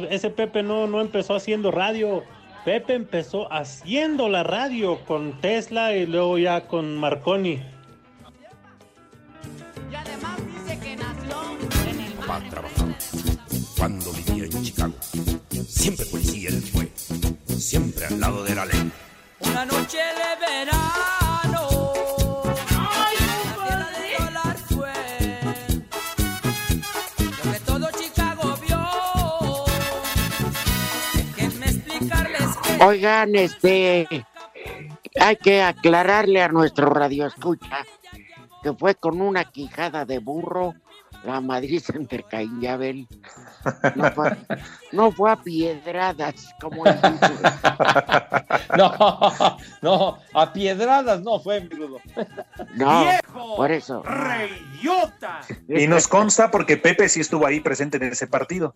[0.09, 2.23] ese Pepe no, no empezó haciendo radio.
[2.65, 7.61] Pepe empezó haciendo la radio con Tesla y luego ya con Marconi.
[9.91, 12.95] Y además dice que nació en el Papá trabajaba
[13.77, 14.18] cuando.
[15.79, 16.91] Siempre policía él fue,
[17.57, 18.91] siempre al lado de la ley.
[19.39, 21.93] Una noche de verano.
[22.77, 24.93] Ay, la tierra dólar fue
[27.53, 29.65] que todo Chicago vio.
[31.13, 32.83] Déjenme explicarles que.
[32.83, 34.25] Oigan, este,
[35.17, 37.85] hay que aclararle a nuestro radio escucha
[38.61, 40.75] que fue con una quijada de burro
[41.23, 43.07] la Madrid entre Caín y Abel.
[43.95, 44.37] No fue,
[44.91, 47.33] no fue a piedradas, como él dice.
[48.77, 51.97] No, no, a piedradas no fue, mi rudo.
[52.75, 53.55] No, ¡Viejo!
[53.55, 54.03] por eso.
[54.03, 55.41] ¡Reyota!
[55.67, 58.73] Y nos consta porque Pepe sí estuvo ahí presente en ese partido.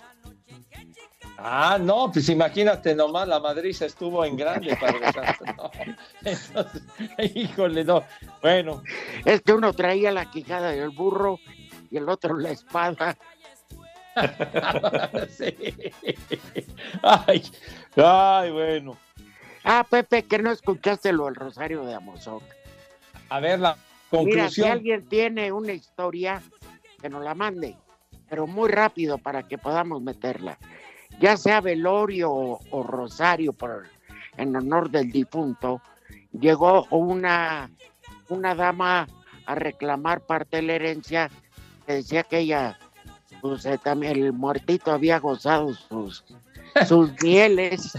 [1.45, 5.45] Ah, no, pues imagínate nomás, la Madrid se estuvo en grande, Padre Santo.
[5.57, 5.71] No.
[6.23, 6.81] Entonces,
[7.35, 8.03] híjole, no.
[8.41, 8.81] Bueno,
[9.25, 11.39] Es que uno traía la quijada del burro
[11.93, 13.15] y el otro la espada.
[15.29, 15.55] sí.
[17.03, 17.43] Ay,
[17.95, 18.97] ay, bueno.
[19.63, 22.43] Ah, Pepe, que no escuchaste lo del Rosario de Amozoc.
[23.29, 23.77] A ver, la
[24.11, 24.71] Mira, si conclusión.
[24.71, 26.41] alguien tiene una historia,
[26.99, 27.77] que nos la mande,
[28.27, 30.57] pero muy rápido para que podamos meterla.
[31.19, 33.85] ya sea velorio o, o rosario por,
[34.37, 35.79] en honor del difunto,
[36.31, 37.69] llegó una,
[38.29, 39.07] una dama
[39.45, 41.29] a reclamar parte de la herencia
[41.87, 42.79] decía que ella,
[43.41, 46.23] pues eh, también el muertito había gozado sus,
[46.87, 47.93] sus mieles.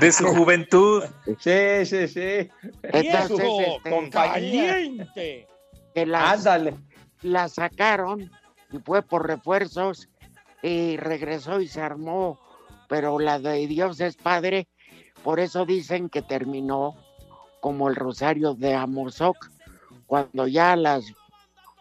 [0.00, 1.04] De su juventud.
[1.38, 2.48] Sí, sí, sí.
[2.82, 5.48] Entonces, este, compañente.
[5.94, 6.74] que las, Ándale.
[7.22, 8.30] la sacaron
[8.72, 10.08] y fue por refuerzos
[10.62, 12.40] y regresó y se armó,
[12.88, 14.68] pero la de Dios es Padre,
[15.22, 16.96] por eso dicen que terminó
[17.60, 19.50] como el rosario de Amozoc,
[20.06, 21.04] cuando ya las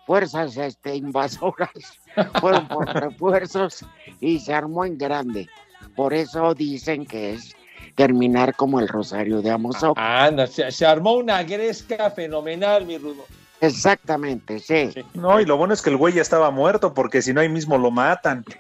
[0.06, 1.70] fuerzas este, invasoras
[2.40, 3.86] fueron por refuerzos
[4.20, 5.48] y se armó en grande.
[5.96, 7.56] Por eso dicen que es
[7.96, 9.98] terminar como el rosario de Amozoc.
[9.98, 13.26] Anda, se, se armó una gresca fenomenal, mi Rudo.
[13.62, 14.92] Exactamente, sí.
[15.14, 17.50] No, y lo bueno es que el güey ya estaba muerto, porque si no ahí
[17.50, 18.44] mismo lo matan.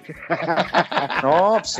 [1.23, 1.79] No, pues,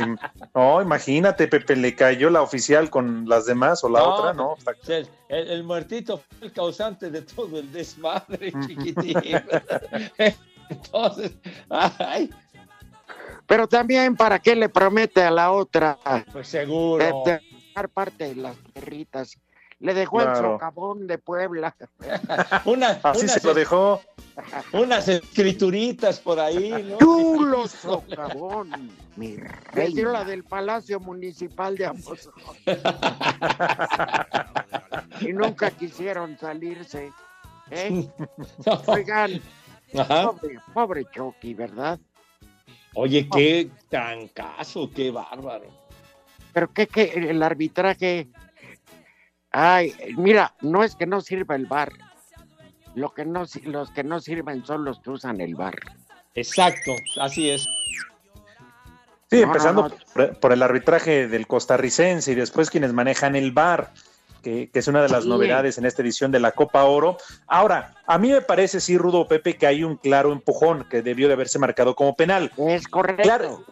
[0.54, 4.56] no, imagínate, Pepe, le cayó la oficial con las demás o la No, otra, ¿no?
[4.88, 9.16] El, el- el muertito fue el causante de todo el desmadre, chiquitín.
[10.68, 11.32] Entonces,
[11.70, 12.30] ay,
[13.46, 15.98] Pero también, ¿para qué le promete a la otra?
[16.32, 17.22] pues seguro.
[17.24, 17.40] de, de
[17.74, 19.36] dar parte de las perritas.
[19.78, 21.76] Le dejó el socavón de Puebla.
[22.64, 24.00] Una, Así se lo dejó.
[24.72, 26.98] unas escrituritas por ahí, ¿no?
[26.98, 29.92] Chulo socavón, mi rey.
[29.92, 32.30] dio la del Palacio Municipal de Amos.
[35.20, 37.12] y nunca quisieron salirse.
[37.70, 38.08] ¿eh?
[38.86, 39.40] Oigan,
[39.96, 40.30] Ajá.
[40.32, 41.98] pobre, pobre Chucky, ¿verdad?
[42.94, 45.66] Oye, qué trancazo, qué bárbaro.
[46.54, 48.28] Pero que, que el arbitraje.
[49.58, 51.90] Ay, mira, no es que no sirva el bar.
[52.94, 55.74] Lo que no, los que no sirven son los que usan el bar.
[56.34, 57.66] Exacto, así es.
[59.30, 59.94] Sí, No, empezando no, no.
[60.12, 63.92] Por, por el arbitraje del costarricense y después quienes manejan el VAR,
[64.42, 65.28] que, que es una de las Sí.
[65.30, 67.16] novedades en esta edición de la Copa Oro.
[67.46, 71.28] Ahora, a mí me parece, sí, Rudo Pepe, que hay un claro empujón que debió
[71.28, 72.52] de haberse marcado como penal.
[72.58, 73.22] Es correcto.
[73.22, 73.64] Claro.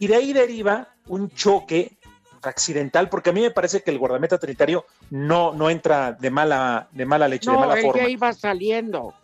[0.00, 1.97] Y de ahí deriva un choque
[2.42, 6.88] accidental, porque a mí me parece que el guardameta trinitario no, no entra de mala,
[6.92, 8.02] de mala leche, de No, mala él forma.
[8.02, 9.14] ya iba saliendo.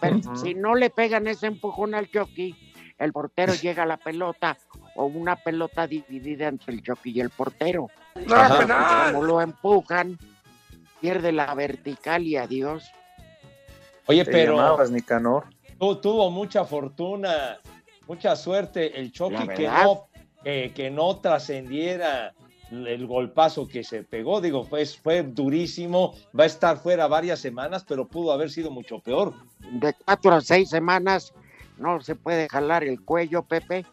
[0.00, 2.54] Pero si no le pegan ese empujón al Chucky,
[2.98, 4.56] el portero llega a la pelota
[4.96, 7.88] o una pelota dividida entre el Chucky y el portero.
[8.30, 9.12] Ajá.
[9.12, 10.18] Como lo empujan,
[11.00, 12.90] pierde la vertical y adiós.
[14.06, 15.44] Oye, Te pero llamabas, Nicanor.
[15.78, 17.58] tu- tuvo mucha fortuna,
[18.08, 20.08] mucha suerte el Chucky que no,
[20.44, 22.34] eh, que no trascendiera
[22.70, 24.40] el golpazo que se pegó.
[24.40, 26.14] Digo, fue durísimo.
[26.38, 29.34] Va a estar fuera varias semanas, pero pudo haber sido mucho peor.
[29.72, 31.32] De cuatro a seis semanas
[31.78, 33.84] no se puede jalar el cuello, Pepe,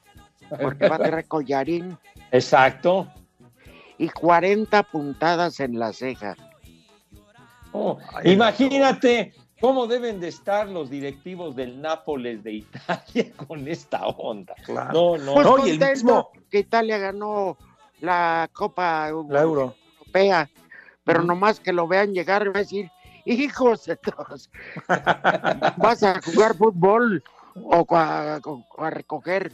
[0.61, 1.97] porque va a tener collarín
[2.31, 3.07] Exacto.
[3.97, 6.35] y 40 puntadas en la ceja.
[7.71, 14.05] Oh, Ay, imagínate cómo deben de estar los directivos del Nápoles de Italia con esta
[14.07, 14.53] onda.
[14.65, 15.17] Claro.
[15.17, 15.33] No, no.
[15.33, 17.57] Pues No, y el contento mismo- que Italia ganó
[17.99, 19.75] la Copa La Euro.
[19.99, 20.49] Europea,
[21.03, 22.89] pero nomás que lo vean llegar va a decir,
[23.25, 24.49] hijos de todos,
[25.77, 27.23] vas a jugar fútbol
[27.55, 29.51] o a, a recoger,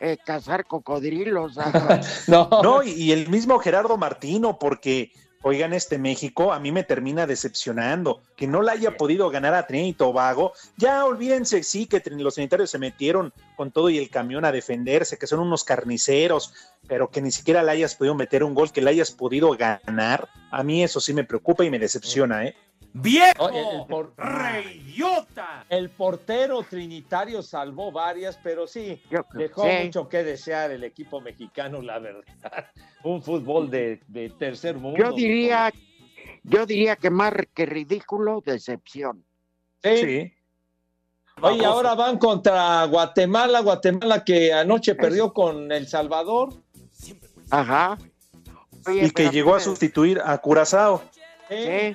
[0.00, 1.58] eh, cazar cocodrilos.
[2.28, 6.84] No, No, y, y el mismo Gerardo Martino, porque, oigan, este México a mí me
[6.84, 8.20] termina decepcionando.
[8.36, 10.52] Que no la haya podido ganar a Trinidad y Tobago.
[10.76, 15.18] Ya olvídense, sí, que los sanitarios se metieron con todo y el camión a defenderse,
[15.18, 16.54] que son unos carniceros,
[16.86, 20.28] pero que ni siquiera le hayas podido meter un gol, que le hayas podido ganar.
[20.50, 22.56] A mí eso sí me preocupa y me decepciona, ¿eh?
[22.92, 23.44] ¡Viejo!
[23.44, 25.64] Oh, el, el por- ¡Reyota!
[25.68, 29.00] el portero trinitario salvó varias, pero sí,
[29.34, 29.84] dejó sí.
[29.84, 32.22] mucho que desear el equipo mexicano, la verdad.
[33.04, 34.98] Un fútbol de, de tercer mundo.
[34.98, 35.72] Yo diría,
[36.42, 39.24] yo diría que más que ridículo, decepción.
[39.82, 39.96] Sí.
[39.96, 40.32] Sí.
[41.40, 46.52] Oye, ahora van contra Guatemala, Guatemala que anoche perdió con El Salvador.
[47.50, 47.96] Ajá.
[48.86, 51.00] Oye, Y que llegó a ¿qué- sustituir a Curazao.
[51.48, 51.94] Sí,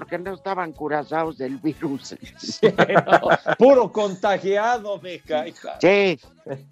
[0.00, 2.16] porque no estaban curazados del virus.
[2.38, 3.20] Sí, no,
[3.58, 5.52] puro contagiado, me cae.
[5.78, 6.18] Sí.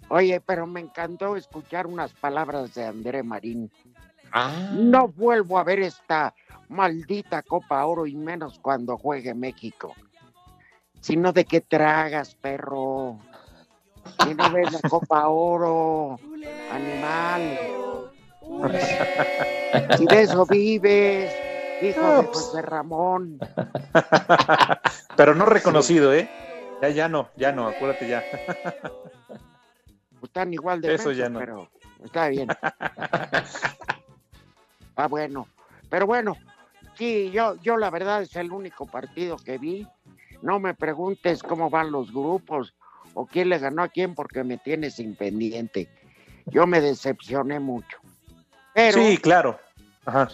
[0.09, 3.71] Oye, pero me encantó escuchar unas palabras de André Marín.
[4.31, 6.33] Ah, No vuelvo a ver esta
[6.69, 9.93] maldita Copa Oro y menos cuando juegue México.
[10.99, 13.19] Sino de qué tragas, perro.
[14.23, 16.19] Si no ves la Copa Oro,
[16.71, 17.59] animal.
[19.97, 21.31] Si de eso vives,
[21.81, 23.39] hijo de José Ramón.
[25.15, 26.29] Pero no reconocido, ¿eh?
[26.81, 28.23] Ya, ya no, ya no, acuérdate ya.
[30.23, 31.39] Están igual de Eso ya no.
[31.39, 31.69] pero
[32.03, 32.49] está bien.
[34.95, 35.47] ah, bueno.
[35.89, 36.35] Pero bueno,
[36.95, 39.87] sí, yo, yo la verdad es el único partido que vi.
[40.41, 42.73] No me preguntes cómo van los grupos
[43.13, 45.89] o quién le ganó a quién porque me tienes sin pendiente.
[46.45, 47.97] Yo me decepcioné mucho.
[48.73, 49.59] Pero, Sí, claro.
[50.05, 50.29] Ajá.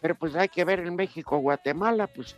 [0.00, 2.34] Pero pues hay que ver en México, Guatemala, pues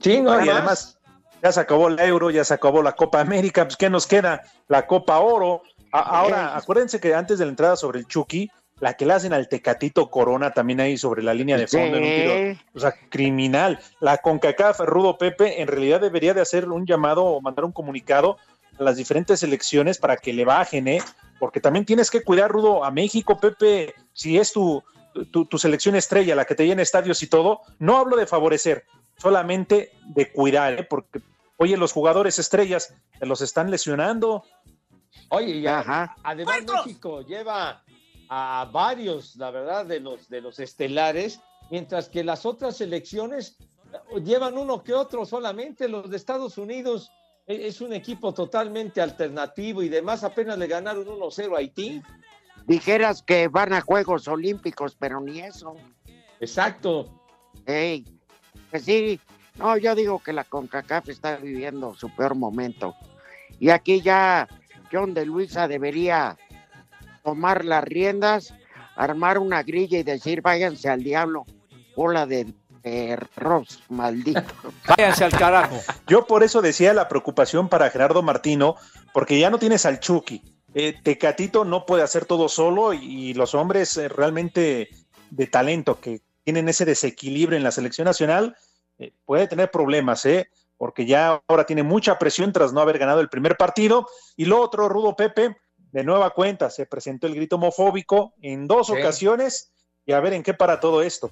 [0.00, 0.98] Sí, no, y además
[1.42, 4.42] ya se acabó el Euro, ya se acabó la Copa América, pues ¿qué nos queda?
[4.68, 5.62] La Copa Oro.
[5.92, 8.50] A- ahora, acuérdense que antes de la entrada sobre el Chucky,
[8.80, 12.04] la que le hacen al Tecatito Corona también ahí sobre la línea de fondo en
[12.04, 13.78] un tiro, o sea, criminal.
[14.00, 18.36] La CONCACAF, Rudo Pepe, en realidad debería de hacer un llamado o mandar un comunicado
[18.78, 21.02] a las diferentes selecciones para que le bajen, ¿eh?
[21.38, 24.82] Porque también tienes que cuidar, Rudo, a México, Pepe, si es tu,
[25.24, 28.84] tu, tu selección estrella, la que te llena estadios y todo, no hablo de favorecer,
[29.16, 30.84] solamente de cuidar, ¿eh?
[30.84, 31.20] Porque,
[31.56, 34.44] oye, los jugadores estrellas se los están lesionando.
[35.30, 37.82] Oye, ya, además México lleva
[38.28, 41.40] a varios, la verdad, de los de los estelares,
[41.70, 43.56] mientras que las otras selecciones
[43.92, 45.88] eh, llevan uno que otro solamente.
[45.88, 47.10] Los de Estados Unidos
[47.46, 52.02] eh, es un equipo totalmente alternativo y demás apenas le ganaron 1-0 a Haití.
[52.66, 55.74] Dijeras que van a Juegos Olímpicos, pero ni eso.
[56.40, 57.08] Exacto.
[57.64, 58.04] Ey,
[58.70, 59.20] pues sí,
[59.58, 62.94] no, yo digo que la CONCACAF está viviendo su peor momento.
[63.58, 64.48] Y aquí ya
[64.92, 66.36] John de Luisa debería
[67.24, 68.54] tomar las riendas,
[68.96, 71.46] armar una grilla y decir, váyanse al diablo,
[71.96, 72.52] bola de
[72.82, 74.42] perros, maldito.
[74.96, 75.76] Váyanse al carajo.
[76.06, 78.76] Yo por eso decía la preocupación para Gerardo Martino,
[79.12, 80.40] porque ya no tienes al Chucky.
[80.78, 84.90] Eh, Tecatito no puede hacer todo solo y, y los hombres eh, realmente
[85.30, 88.54] de talento que tienen ese desequilibrio en la selección nacional
[88.98, 90.50] eh, puede tener problemas, ¿eh?
[90.76, 94.06] Porque ya ahora tiene mucha presión tras no haber ganado el primer partido.
[94.36, 95.56] Y lo otro, Rudo Pepe,
[95.92, 98.92] de nueva cuenta, se presentó el grito homofóbico en dos Sí.
[98.92, 99.72] ocasiones
[100.04, 101.30] y a ver en qué para todo esto.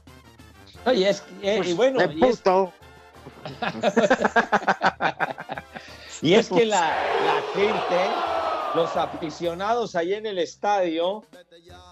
[0.87, 2.43] Oye, es, eh, y bueno, y es,
[6.23, 8.44] y que la, la gente,
[8.75, 11.25] los aficionados ahí en el estadio,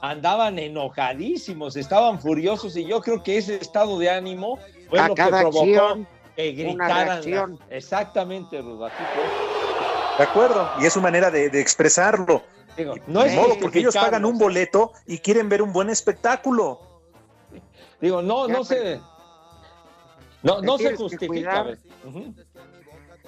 [0.01, 4.59] andaban enojadísimos, estaban furiosos y yo creo que ese estado de ánimo
[4.91, 6.07] fue A lo que provocó acción,
[6.37, 7.07] que una gritaran.
[7.07, 7.59] reacción.
[7.71, 10.19] Exactamente, Rudo, fue.
[10.19, 12.43] De acuerdo, y es su manera de, de expresarlo.
[12.77, 16.81] Digo, No es modo, porque ellos pagan un boleto y quieren ver un buen espectáculo.
[18.01, 19.01] Digo, no, Ya, no se.
[20.43, 21.67] No, no se justifica.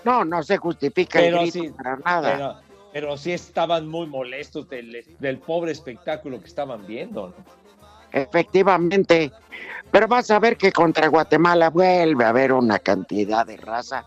[0.03, 2.63] No, no se justifica Pero el grito sí, para nada.
[2.95, 7.29] Pero, sí estaban muy molestos del, del pobre espectáculo que estaban viendo.
[7.29, 7.35] ¿no?
[8.13, 9.33] Efectivamente.
[9.91, 14.05] Pero vas a ver que contra Guatemala vuelve a haber una cantidad de raza.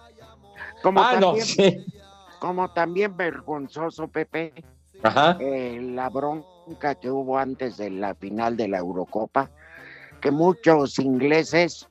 [0.81, 1.85] Como Ah, no, también, sí.
[2.39, 4.53] como también vergonzoso, Pepe,
[5.03, 5.35] Ajá.
[5.41, 9.51] eh, la bronca que hubo antes de la final de la Eurocopa,
[10.21, 11.89] que muchos ingleses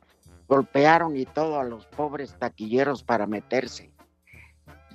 [0.49, 3.90] golpearon y todo a los pobres taquilleros para meterse.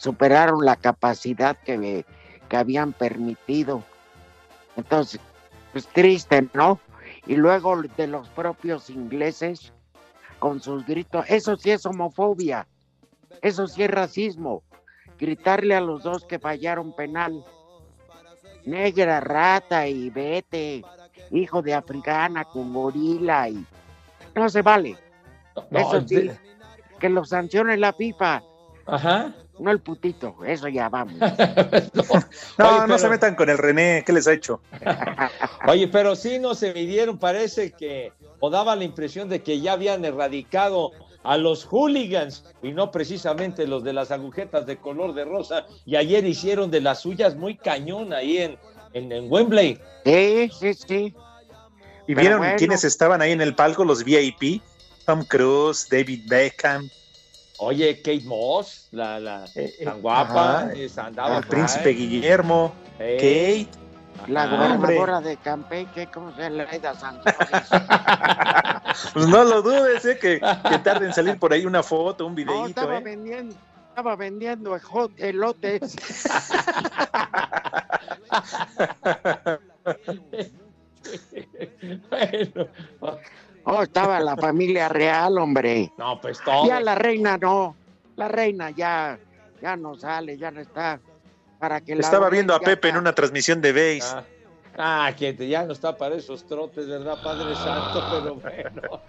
[0.01, 2.03] Superaron la capacidad que,
[2.49, 3.83] que habían permitido.
[4.75, 5.21] Entonces,
[5.71, 6.79] pues triste, ¿no?
[7.27, 9.71] Y luego de los propios ingleses
[10.39, 12.65] con sus gritos, eso sí es homofobia,
[13.43, 14.63] eso sí es racismo,
[15.19, 17.45] gritarle a los dos que fallaron penal,
[18.65, 20.83] negra, rata y vete,
[21.29, 23.63] hijo de africana con gorila y
[24.33, 24.97] no se vale.
[25.69, 26.39] No, eso sí, de-
[26.99, 28.41] que lo sancione la FIFA,
[28.87, 29.31] Ajá.
[29.61, 31.13] No el putito, eso ya vamos.
[32.57, 34.61] No, Oye, no pero- se metan con el René, ¿qué les ha hecho?
[35.67, 39.73] Oye, pero sí no se midieron, parece que, o daba la impresión de que ya
[39.73, 40.91] habían erradicado
[41.23, 45.65] a los hooligans y no precisamente los de las agujetas de color de rosa.
[45.85, 48.57] Y ayer hicieron de las suyas muy cañón ahí en,
[48.93, 49.79] en, en Wembley.
[50.03, 51.15] Sí, sí, sí.
[52.07, 52.55] ¿Y Pero vieron bueno.
[52.57, 54.61] quiénes estaban ahí en el palco, los VIP?
[55.05, 56.89] Tom Cruise, David Beckham,
[57.63, 60.73] Oye, Kate Moss, la, la Eh, eh, tan guapa, ajá.
[60.73, 61.95] esa andaba el príncipe ahí.
[61.95, 63.81] Guillermo, Eh, Kate.
[64.27, 66.63] La Ajá, gobernadora de Campeche, ¿cómo se llama?
[66.63, 67.69] Laida Sansores.
[69.13, 70.17] Pues no lo dudes, ¿eh?
[70.19, 70.39] que,
[70.69, 72.67] que tarde en salir por ahí una foto, un No, videíto.
[72.67, 73.01] estaba ¿eh?
[73.03, 73.55] vendiendo,
[73.89, 74.75] estaba vendiendo
[75.17, 75.95] elotes.
[82.09, 82.67] bueno,
[83.63, 85.91] Oh, estaba la familia real, hombre.
[85.97, 86.67] no, pues todo.
[86.67, 87.75] Ya la reina no.
[88.15, 89.17] La reina ya,
[89.61, 90.99] ya no sale, ya no está.
[91.59, 94.15] Para que Estaba viendo a Pepe en una transmisión de Base.
[94.15, 94.23] Ah,
[94.77, 98.03] Ah, que ya no está para esos trotes, ¿verdad, Padre Santo?
[98.09, 99.01] Pero bueno.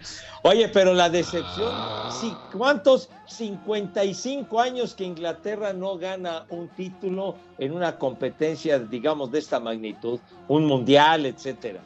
[0.42, 1.72] Oye, pero la decepción,
[2.10, 9.38] sí, ¿cuántos 55 años que Inglaterra no gana un título en una competencia, digamos, de
[9.38, 10.18] esta magnitud?
[10.48, 11.80] Un mundial, etcétera.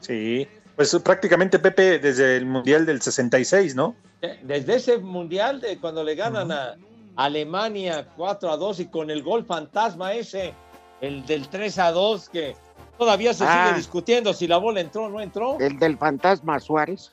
[0.00, 0.48] Sí,
[0.80, 3.94] pues prácticamente Pepe desde el Mundial del 66, ¿no?
[4.42, 6.74] Desde ese mundial de cuando le ganan a
[7.16, 10.54] Alemania 4 a 2 y con el gol fantasma ese,
[11.02, 12.56] el del 3 a 2, que
[12.96, 13.64] todavía se Ah.
[13.66, 15.58] sigue discutiendo si la bola entró o no entró.
[15.60, 17.12] El del fantasma Suárez.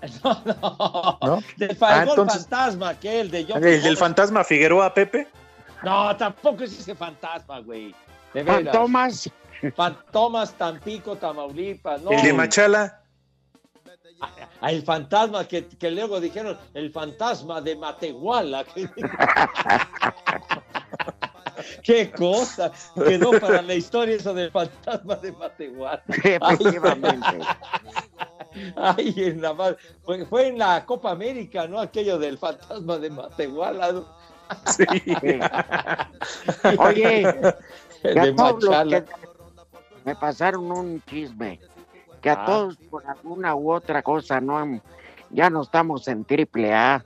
[0.24, 1.42] ¿No?
[1.58, 4.94] Del fa- el Ah, gol entonces- fantasma, que el de John El del fantasma Figueroa,
[4.94, 5.28] Pepe.
[5.82, 7.94] No, tampoco es ese fantasma, güey.
[8.32, 8.62] De veras.
[8.72, 9.30] Fantomas.
[9.74, 12.02] Fantomas, Tampico, Tamaulipas.
[12.02, 12.10] No.
[12.10, 13.00] El de Machala.
[14.60, 18.64] Ah, el fantasma que, que luego dijeron, el fantasma de Matehuala.
[21.82, 22.70] Qué cosa.
[22.94, 26.02] Quedó para la historia eso del fantasma de Matehuala.
[26.08, 27.38] Efectivamente.
[28.76, 29.76] Ay, en la.
[30.04, 31.80] Fue, fue en la Copa América, ¿no?
[31.80, 33.92] Aquello del fantasma de Matehuala.
[33.92, 34.06] ¿no?
[36.78, 37.32] Oye,
[38.02, 39.04] de Machala.
[39.04, 39.19] que
[40.04, 41.60] me pasaron un chisme,
[42.20, 42.46] que a Ah.
[42.46, 44.82] todos por alguna u otra cosa no han-
[45.30, 47.04] ya no estamos en triple A,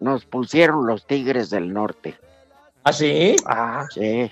[0.00, 2.18] nos pusieron los Tigres del Norte.
[2.84, 3.36] ¿Ah, sí?
[3.46, 4.30] Ah, sí.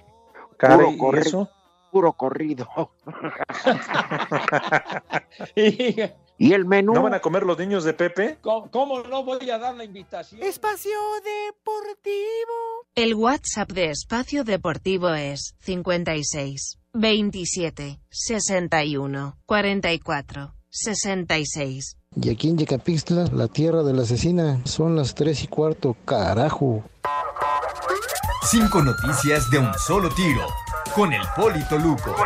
[0.56, 1.48] Caray, puro, ¿y corri- eso?
[1.90, 2.68] puro corrido.
[6.38, 6.94] y el menú.
[6.94, 8.38] ¿No van a comer los niños de Pepe?
[8.40, 10.42] ¿Cómo, cómo no voy a dar la invitación?
[10.42, 12.86] Espacio Deportivo.
[12.94, 21.96] El WhatsApp de Espacio Deportivo es 56 27 61 44 66.
[22.16, 26.82] Y aquí en Yecapixtla, la tierra de la asesina, son las tres y cuarto, carajo.
[28.50, 30.44] Cinco noticias de un solo tiro.
[30.94, 32.16] Con el Polito Luco.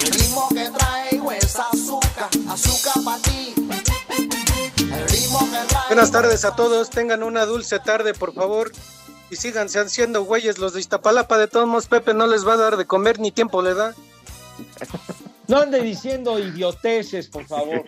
[0.00, 3.54] El ritmo que traigo es azúcar, azúcar para ti.
[3.56, 5.88] El ritmo que traigo.
[5.88, 8.72] Buenas tardes a todos, tengan una dulce tarde, por favor.
[9.30, 11.38] Y síganse haciendo güeyes los de Iztapalapa.
[11.38, 13.94] De todos modos, Pepe no les va a dar de comer ni tiempo le da.
[15.46, 17.84] No ande diciendo idioteces, por favor.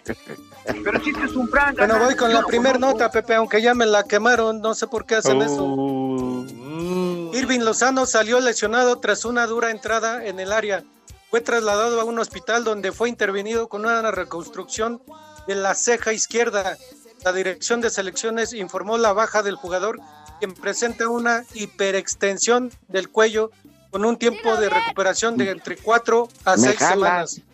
[0.65, 1.75] Pero si es un plan.
[1.77, 4.61] Bueno, voy con la primera nota, Pepe, aunque ya me la quemaron.
[4.61, 5.67] No sé por qué hacen eso.
[5.67, 7.35] Mm.
[7.35, 10.85] Irving Lozano salió lesionado tras una dura entrada en el área.
[11.31, 15.03] Fue trasladado a un hospital donde fue intervenido con una reconstrucción
[15.47, 16.77] de la ceja izquierda.
[17.25, 20.01] La dirección de selecciones informó la baja del jugador,
[20.41, 23.51] quien presenta una hiperextensión del cuello
[23.91, 27.31] con un tiempo de recuperación de entre 4 a Me 6 jalas.
[27.31, 27.47] semanas.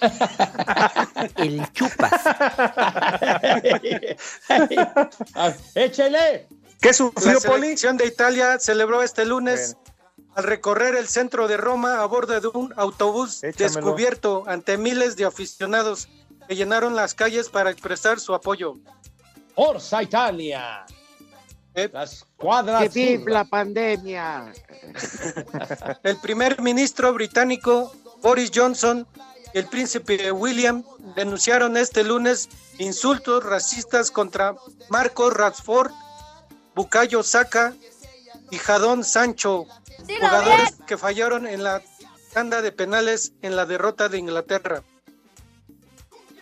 [1.36, 2.12] El chupas.
[5.74, 6.48] ¡Échele!
[6.80, 9.76] ¿Qué sufrió, La selección de Italia celebró este lunes
[10.34, 13.74] al recorrer el centro de Roma a bordo de un autobús Échamelo.
[13.74, 16.08] descubierto ante miles de aficionados
[16.48, 18.74] que llenaron las calles para expresar su apoyo.
[19.54, 20.84] Forza Italia.
[21.74, 24.52] La escuadra Que la pandemia.
[26.04, 29.06] El primer ministro británico Boris Johnson
[29.52, 30.82] y el príncipe William
[31.14, 32.48] denunciaron este lunes
[32.78, 34.56] insultos racistas contra
[34.88, 35.92] Marco Rashford,
[36.74, 37.74] Bukayo Saka
[38.50, 39.66] y Jadon Sancho,
[40.06, 41.82] jugadores que fallaron en la
[42.32, 44.82] tanda de penales en la derrota de Inglaterra.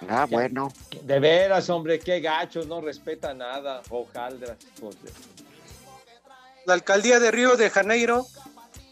[0.08, 0.72] Ah, bueno.
[1.02, 3.82] De veras, hombre, qué gachos, no respeta nada.
[3.82, 5.12] De-
[6.66, 8.26] La alcaldía de Río de Janeiro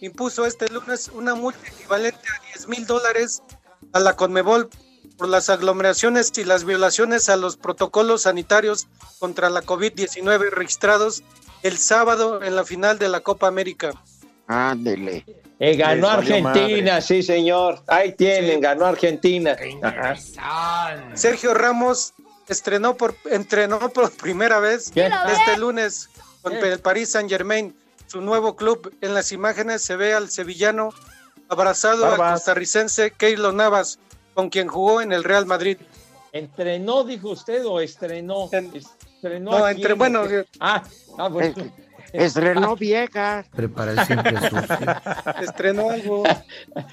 [0.00, 3.42] impuso este lunes una multa equivalente a 10 mil dólares
[3.92, 4.68] a la Conmebol
[5.16, 8.86] por las aglomeraciones y las violaciones a los protocolos sanitarios
[9.18, 11.22] contra la COVID-19 registrados
[11.62, 13.92] el sábado en la final de la Copa América.
[14.46, 15.24] Ándele.
[15.62, 17.02] Eh, ganó Argentina, madre.
[17.02, 17.82] sí, señor.
[17.86, 19.54] Ahí tienen, ganó Argentina.
[21.14, 22.14] Sergio Ramos
[22.48, 25.06] estrenó por, entrenó por primera vez ¿Qué?
[25.30, 26.08] este lunes
[26.42, 26.72] con ¿Qué?
[26.72, 27.74] el Paris Saint Germain,
[28.06, 28.92] su nuevo club.
[29.02, 30.94] En las imágenes se ve al sevillano
[31.48, 33.98] abrazado al costarricense Keylor Navas,
[34.34, 35.76] con quien jugó en el Real Madrid.
[36.32, 38.48] ¿Entrenó, dijo usted, o estrenó?
[38.52, 40.22] Estrenó No, entre- bueno,
[40.60, 40.82] Ah,
[41.18, 41.54] ah, pues.
[42.12, 43.44] Estrenó vieja.
[43.54, 44.78] Prepara el siempre sucio.
[45.42, 46.24] Estrenó algo.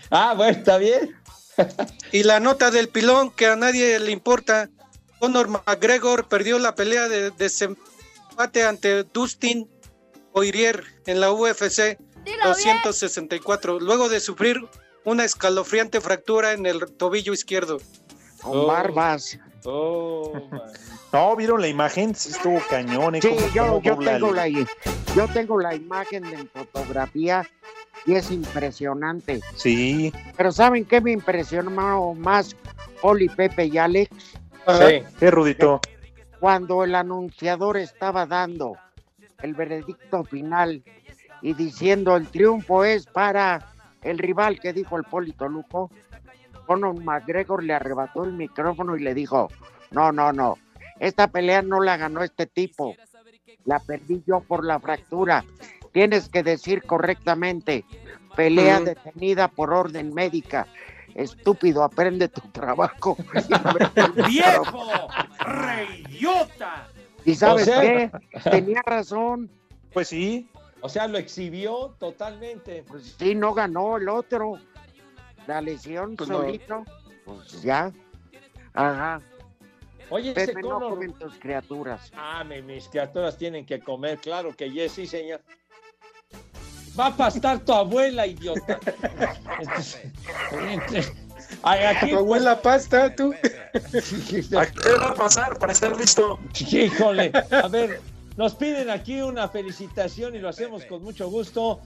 [0.09, 1.15] Ah, bueno, está bien.
[2.11, 4.69] Y la nota del pilón que a nadie le importa.
[5.19, 9.67] Conor McGregor perdió la pelea de desempate ante Dustin
[10.31, 11.97] Poirier en la UFC
[12.43, 14.57] 264, luego de sufrir
[15.05, 17.79] una escalofriante fractura en el tobillo izquierdo.
[18.41, 19.39] Con barbas.
[19.63, 20.61] Oh, man.
[21.13, 22.13] No, ¿vieron la imagen?
[22.15, 23.15] Sí estuvo cañón.
[23.15, 23.21] ¿eh?
[23.21, 27.47] Sí, Cómo- yo, cómo yo tengo la, yo tengo la imagen en fotografía
[28.05, 29.41] y es impresionante.
[29.55, 30.13] Sí.
[30.35, 32.55] Pero ¿saben qué me impresionó más
[33.01, 34.09] Poli, Pepe y Alex?
[34.67, 35.03] Sí.
[35.19, 35.79] ¿Qué, Rudito?
[36.39, 38.77] Cuando el anunciador estaba dando
[39.41, 40.83] el veredicto final
[41.41, 43.65] y diciendo el triunfo es para
[44.03, 45.89] el rival que dijo el Polito Luco,
[46.65, 49.49] Conor McGregor le arrebató el micrófono y le dijo,
[49.91, 50.57] no, no, no,
[50.99, 52.95] esta pelea no la ganó este tipo,
[53.65, 55.43] la perdí yo por la fractura.
[55.91, 57.85] Tienes que decir correctamente,
[58.35, 60.67] pelea detenida por orden médica.
[61.15, 63.17] Estúpido, aprende tu trabajo.
[64.27, 65.07] ¡Viejo!
[65.39, 66.87] ¡Reyota!
[67.25, 68.11] ¿Y sabes O sea- qué?
[68.51, 69.49] Tenía razón.
[69.93, 70.49] Pues sí.
[70.81, 72.83] O sea, lo exhibió totalmente.
[72.87, 74.59] Pues sí, no ganó el otro.
[75.47, 76.37] La lesión Pues no.
[76.41, 76.83] solito.
[77.25, 77.91] Pues ya.
[78.73, 79.19] Ajá.
[80.09, 82.11] Oye, ese Pepe, no Conor- comen tus criaturas.
[82.15, 85.41] Ah, mi- mis criaturas tienen que comer, claro que yes, sí, señor.
[86.99, 88.79] Va a pastar tu abuela, idiota.
[91.63, 93.33] Ay, aquí, Tu abuela pasta, tú.
[94.57, 96.39] ¿A qué va a pasar para estar listo?
[96.71, 98.01] Híjole, a ver,
[98.35, 101.81] nos piden aquí una felicitación y lo hacemos con mucho gusto.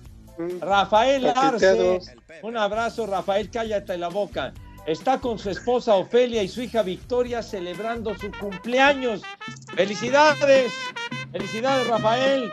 [0.59, 1.99] Rafael Arce,
[2.41, 4.53] un abrazo, Rafael, cállate la boca.
[4.85, 9.21] Está con su esposa Ofelia y su hija Victoria celebrando su cumpleaños.
[9.75, 10.71] ¡Felicidades!
[11.31, 12.51] ¡Felicidades, Rafael!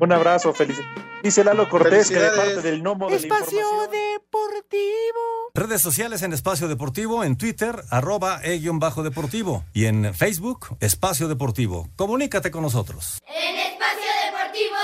[0.00, 0.76] Un abrazo, feliz.
[1.22, 2.54] Dice Lalo Cortés que de Felicidades.
[2.54, 3.90] parte del Nomo de la Espacio Información.
[3.90, 5.50] Deportivo.
[5.54, 11.88] Redes sociales en Espacio Deportivo, en Twitter, arroba e-deportivo y en Facebook, Espacio Deportivo.
[11.96, 13.22] Comunícate con nosotros.
[13.26, 14.76] En Espacio Deportivo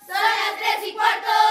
[0.00, 1.45] son las 3 y cuarto.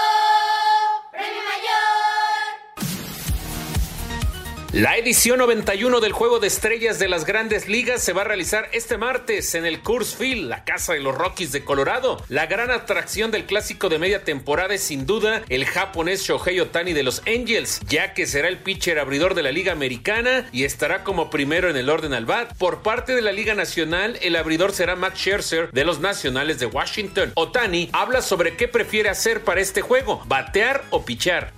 [4.76, 8.68] La edición 91 del Juego de Estrellas de las Grandes Ligas se va a realizar
[8.72, 12.22] este martes en el Coors Field, la casa de los Rockies de Colorado.
[12.28, 16.92] La gran atracción del clásico de media temporada es sin duda el japonés Shohei Otani
[16.92, 21.04] de los Angels, ya que será el pitcher abridor de la Liga Americana y estará
[21.04, 22.54] como primero en el orden al bat.
[22.58, 26.66] Por parte de la Liga Nacional, el abridor será Max Scherzer de los Nacionales de
[26.66, 27.32] Washington.
[27.34, 31.54] Otani habla sobre qué prefiere hacer para este juego, batear o pichar.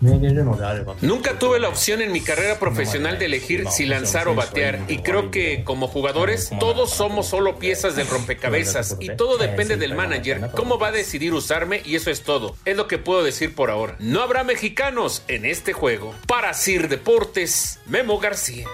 [1.00, 4.98] Nunca tuve la opción en mi carrera profesional de elegir si lanzar o batear y
[4.98, 10.50] creo que como jugadores todos somos solo piezas del rompecabezas y todo depende del manager,
[10.54, 12.56] cómo va a decidir usarme y eso es todo.
[12.64, 13.96] Es lo que puedo decir por ahora.
[13.98, 16.14] No habrá mexicanos en este juego.
[16.26, 18.66] Para Sir Deportes, Memo García.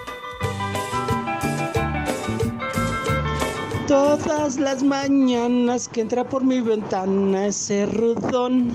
[3.87, 8.71] Todas las mañanas que entra por mi ventana ese rudón,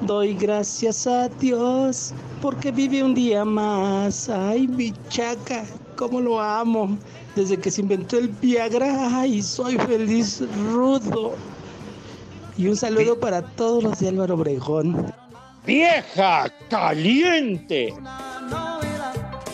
[0.00, 4.28] doy gracias a Dios porque vive un día más.
[4.28, 5.64] Ay, mi chaca,
[5.96, 6.98] cómo lo amo.
[7.36, 11.34] Desde que se inventó el Viagra, ay, soy feliz rudo.
[12.58, 15.14] Y un saludo para todos los de Álvaro Obregón.
[15.64, 17.94] ¡Vieja caliente!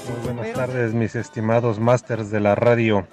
[0.08, 3.06] Muy buenas tardes, mis estimados masters de la radio.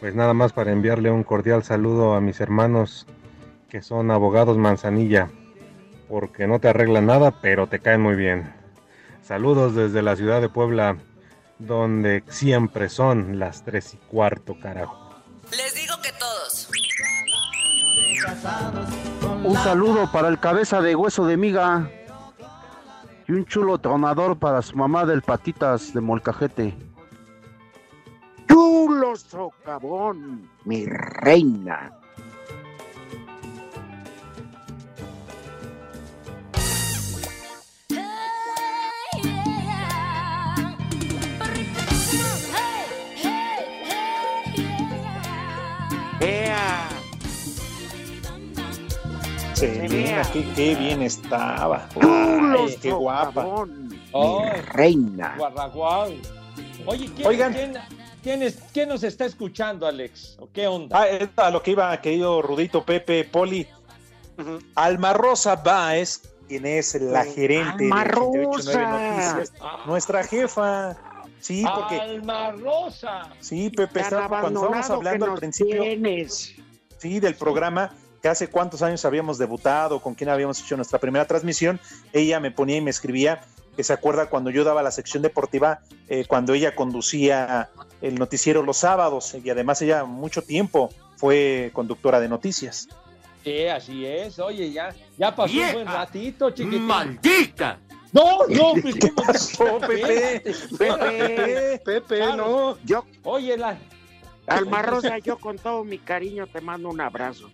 [0.00, 3.06] Pues nada más para enviarle un cordial saludo a mis hermanos
[3.68, 5.30] que son abogados Manzanilla,
[6.08, 8.63] porque no te arreglan nada, pero te caen muy bien.
[9.24, 10.98] Saludos desde la ciudad de Puebla,
[11.58, 15.14] donde siempre son las tres y cuarto, carajo.
[15.50, 16.68] Les digo que todos.
[19.42, 21.90] Un saludo para el cabeza de hueso de miga.
[23.26, 26.76] Y un chulo tronador para su mamá del patitas de molcajete.
[28.46, 31.90] Chulo socavón, mi reina.
[46.24, 46.88] Ea.
[49.54, 51.88] Selena, qué, qué bien estaba.
[52.00, 53.46] Ay, qué guapa.
[54.12, 55.34] Ay, reina.
[55.38, 56.08] Guarraguao.
[56.86, 57.52] Oye, ¿quién, Oigan.
[57.52, 57.74] ¿quién,
[58.22, 60.36] quién es- quién nos está escuchando, Alex?
[60.40, 61.00] ¿O qué onda?
[61.02, 63.66] Ah, es a lo que iba, querido Rudito, Pepe, Poli.
[64.74, 68.50] Alma Rosa Báez, quien es la gerente Alma de 889
[69.16, 69.34] Rosa.
[69.36, 69.52] Noticias,
[69.86, 70.96] nuestra jefa.
[71.40, 73.30] Sí, porque Alma Rosa.
[73.40, 76.54] Sí, Pepe, cuando estábamos hablando al principio, tienes.
[76.98, 77.90] sí, del programa,
[78.22, 81.78] que hace cuántos años habíamos debutado, con quién habíamos hecho nuestra primera transmisión,
[82.12, 83.44] ella me ponía y me escribía
[83.76, 87.68] que se acuerda cuando yo daba la sección deportiva, eh, cuando ella conducía
[88.00, 92.88] el noticiero los sábados, y además ella mucho tiempo fue conductora de noticias.
[93.42, 94.38] Sí, así es.
[94.38, 96.82] Oye, ya, ya pasó un buen ratito, chiquitín.
[96.82, 97.78] ¡Maldita!
[98.14, 100.42] No, no, pues, ¿cómo pasó, Pepe?
[101.84, 102.36] Pepe, Claro.
[102.36, 102.78] no.
[102.84, 103.76] Yo, Oye, la...
[104.46, 107.50] Alma Rosa, yo con todo mi cariño te mando un abrazo.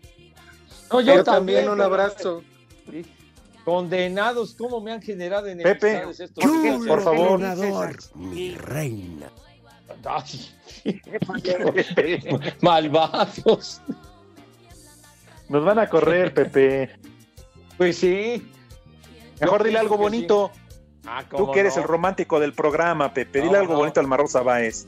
[0.92, 2.42] No, Yo, también, un abrazo.
[2.90, 3.06] Sí.
[3.64, 6.44] Condenados, ¿cómo me han generado Pepe, enemistades estos
[6.86, 7.28] por- favor.
[7.38, 9.30] Gobernador, mi reina.
[12.60, 13.80] Malvados.
[15.48, 16.90] Nos van a correr, Pepe.
[17.76, 18.50] Pues sí.
[19.40, 20.50] Mejor dile algo bonito.
[21.06, 21.82] Ah, Tú que eres no.
[21.82, 23.40] el romántico del programa, Pepe.
[23.40, 23.78] Dile No, algo no.
[23.80, 24.86] bonito al Marrosa Báez.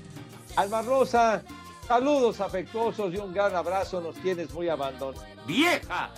[0.57, 1.43] Alma Rosa,
[1.89, 4.01] saludos afectuosos y un gran abrazo.
[4.01, 5.25] Nos tienes muy abandonados.
[5.47, 6.11] ¡Vieja!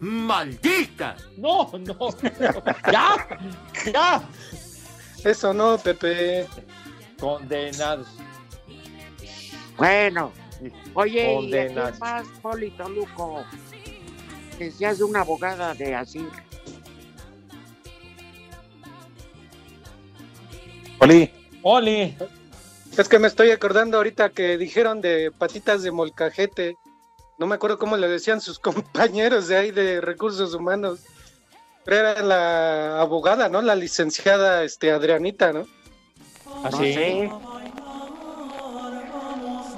[0.00, 1.16] ¡Maldita!
[1.38, 1.96] No, no.
[2.92, 3.26] ¡Ya!
[3.92, 4.22] ¡Ya!
[5.24, 6.46] Eso no, Pepe.
[7.18, 8.06] Condenados.
[9.76, 10.32] Bueno,
[10.94, 13.44] oye, ¿y quién más, Polito Luco?
[14.58, 16.26] Que seas una abogada de así.
[21.00, 21.30] Oli.
[21.62, 22.16] Oli.
[22.96, 26.76] Es que me estoy acordando ahorita que dijeron de patitas de molcajete.
[27.38, 31.00] No me acuerdo cómo le decían sus compañeros de ahí de recursos humanos.
[31.84, 33.62] Pero era la abogada, ¿no?
[33.62, 35.66] La licenciada este, Adrianita, ¿no?
[36.64, 36.92] ¿Ah, No sí?
[36.94, 37.30] sé.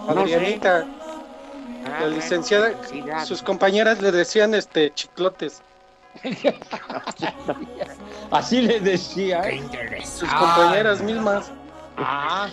[0.08, 0.86] Adrianita,
[1.82, 2.74] Ah, la bueno, licenciada,
[3.24, 5.62] sus compañeras le decían este chiclotes.
[8.30, 9.42] Así le decía.
[9.48, 9.62] ¿eh?
[10.04, 11.50] Sus compañeras mismas.
[11.96, 12.48] Ah,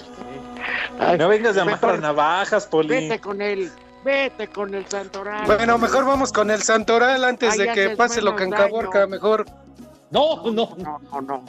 [0.99, 2.89] Ay, No vengas a amarrar navajas, Poli.
[2.89, 3.71] Vete con él,
[4.03, 5.45] vete con el santoral.
[5.45, 8.99] Bueno, mejor vamos con el santoral antes de que pase lo que en menos Caborca,
[8.99, 9.11] daño.
[9.11, 9.45] mejor.
[10.11, 10.75] no, no.
[10.77, 11.45] No, no, no.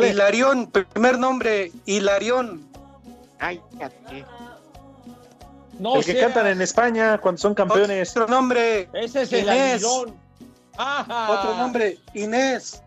[0.00, 2.66] Hilarión, primer nombre, Hilarión.
[3.40, 4.24] Ay, ya te-
[5.78, 8.10] No el que seas- cantan en España cuando son campeones.
[8.10, 9.84] Otro nombre, Ese es el Inés.
[9.84, 10.16] almidón.
[10.76, 11.30] Ajá.
[11.30, 12.82] Otro nombre, Inés.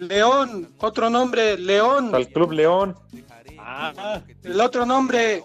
[0.00, 2.12] León, otro nombre, León.
[2.14, 2.96] Al Club León.
[3.58, 5.44] Ah, El otro nombre,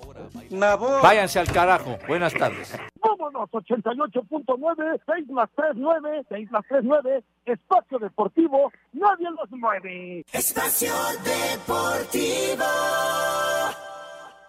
[0.49, 1.01] Nabor.
[1.03, 1.99] Váyanse al carajo.
[2.07, 2.73] Buenas tardes.
[2.99, 10.25] Vámonos, 88.9, 6 más 3, 9, 6 más 3, 9, Espacio Deportivo, nadie los mueve.
[10.31, 10.91] Espacio
[11.23, 12.65] Deportivo.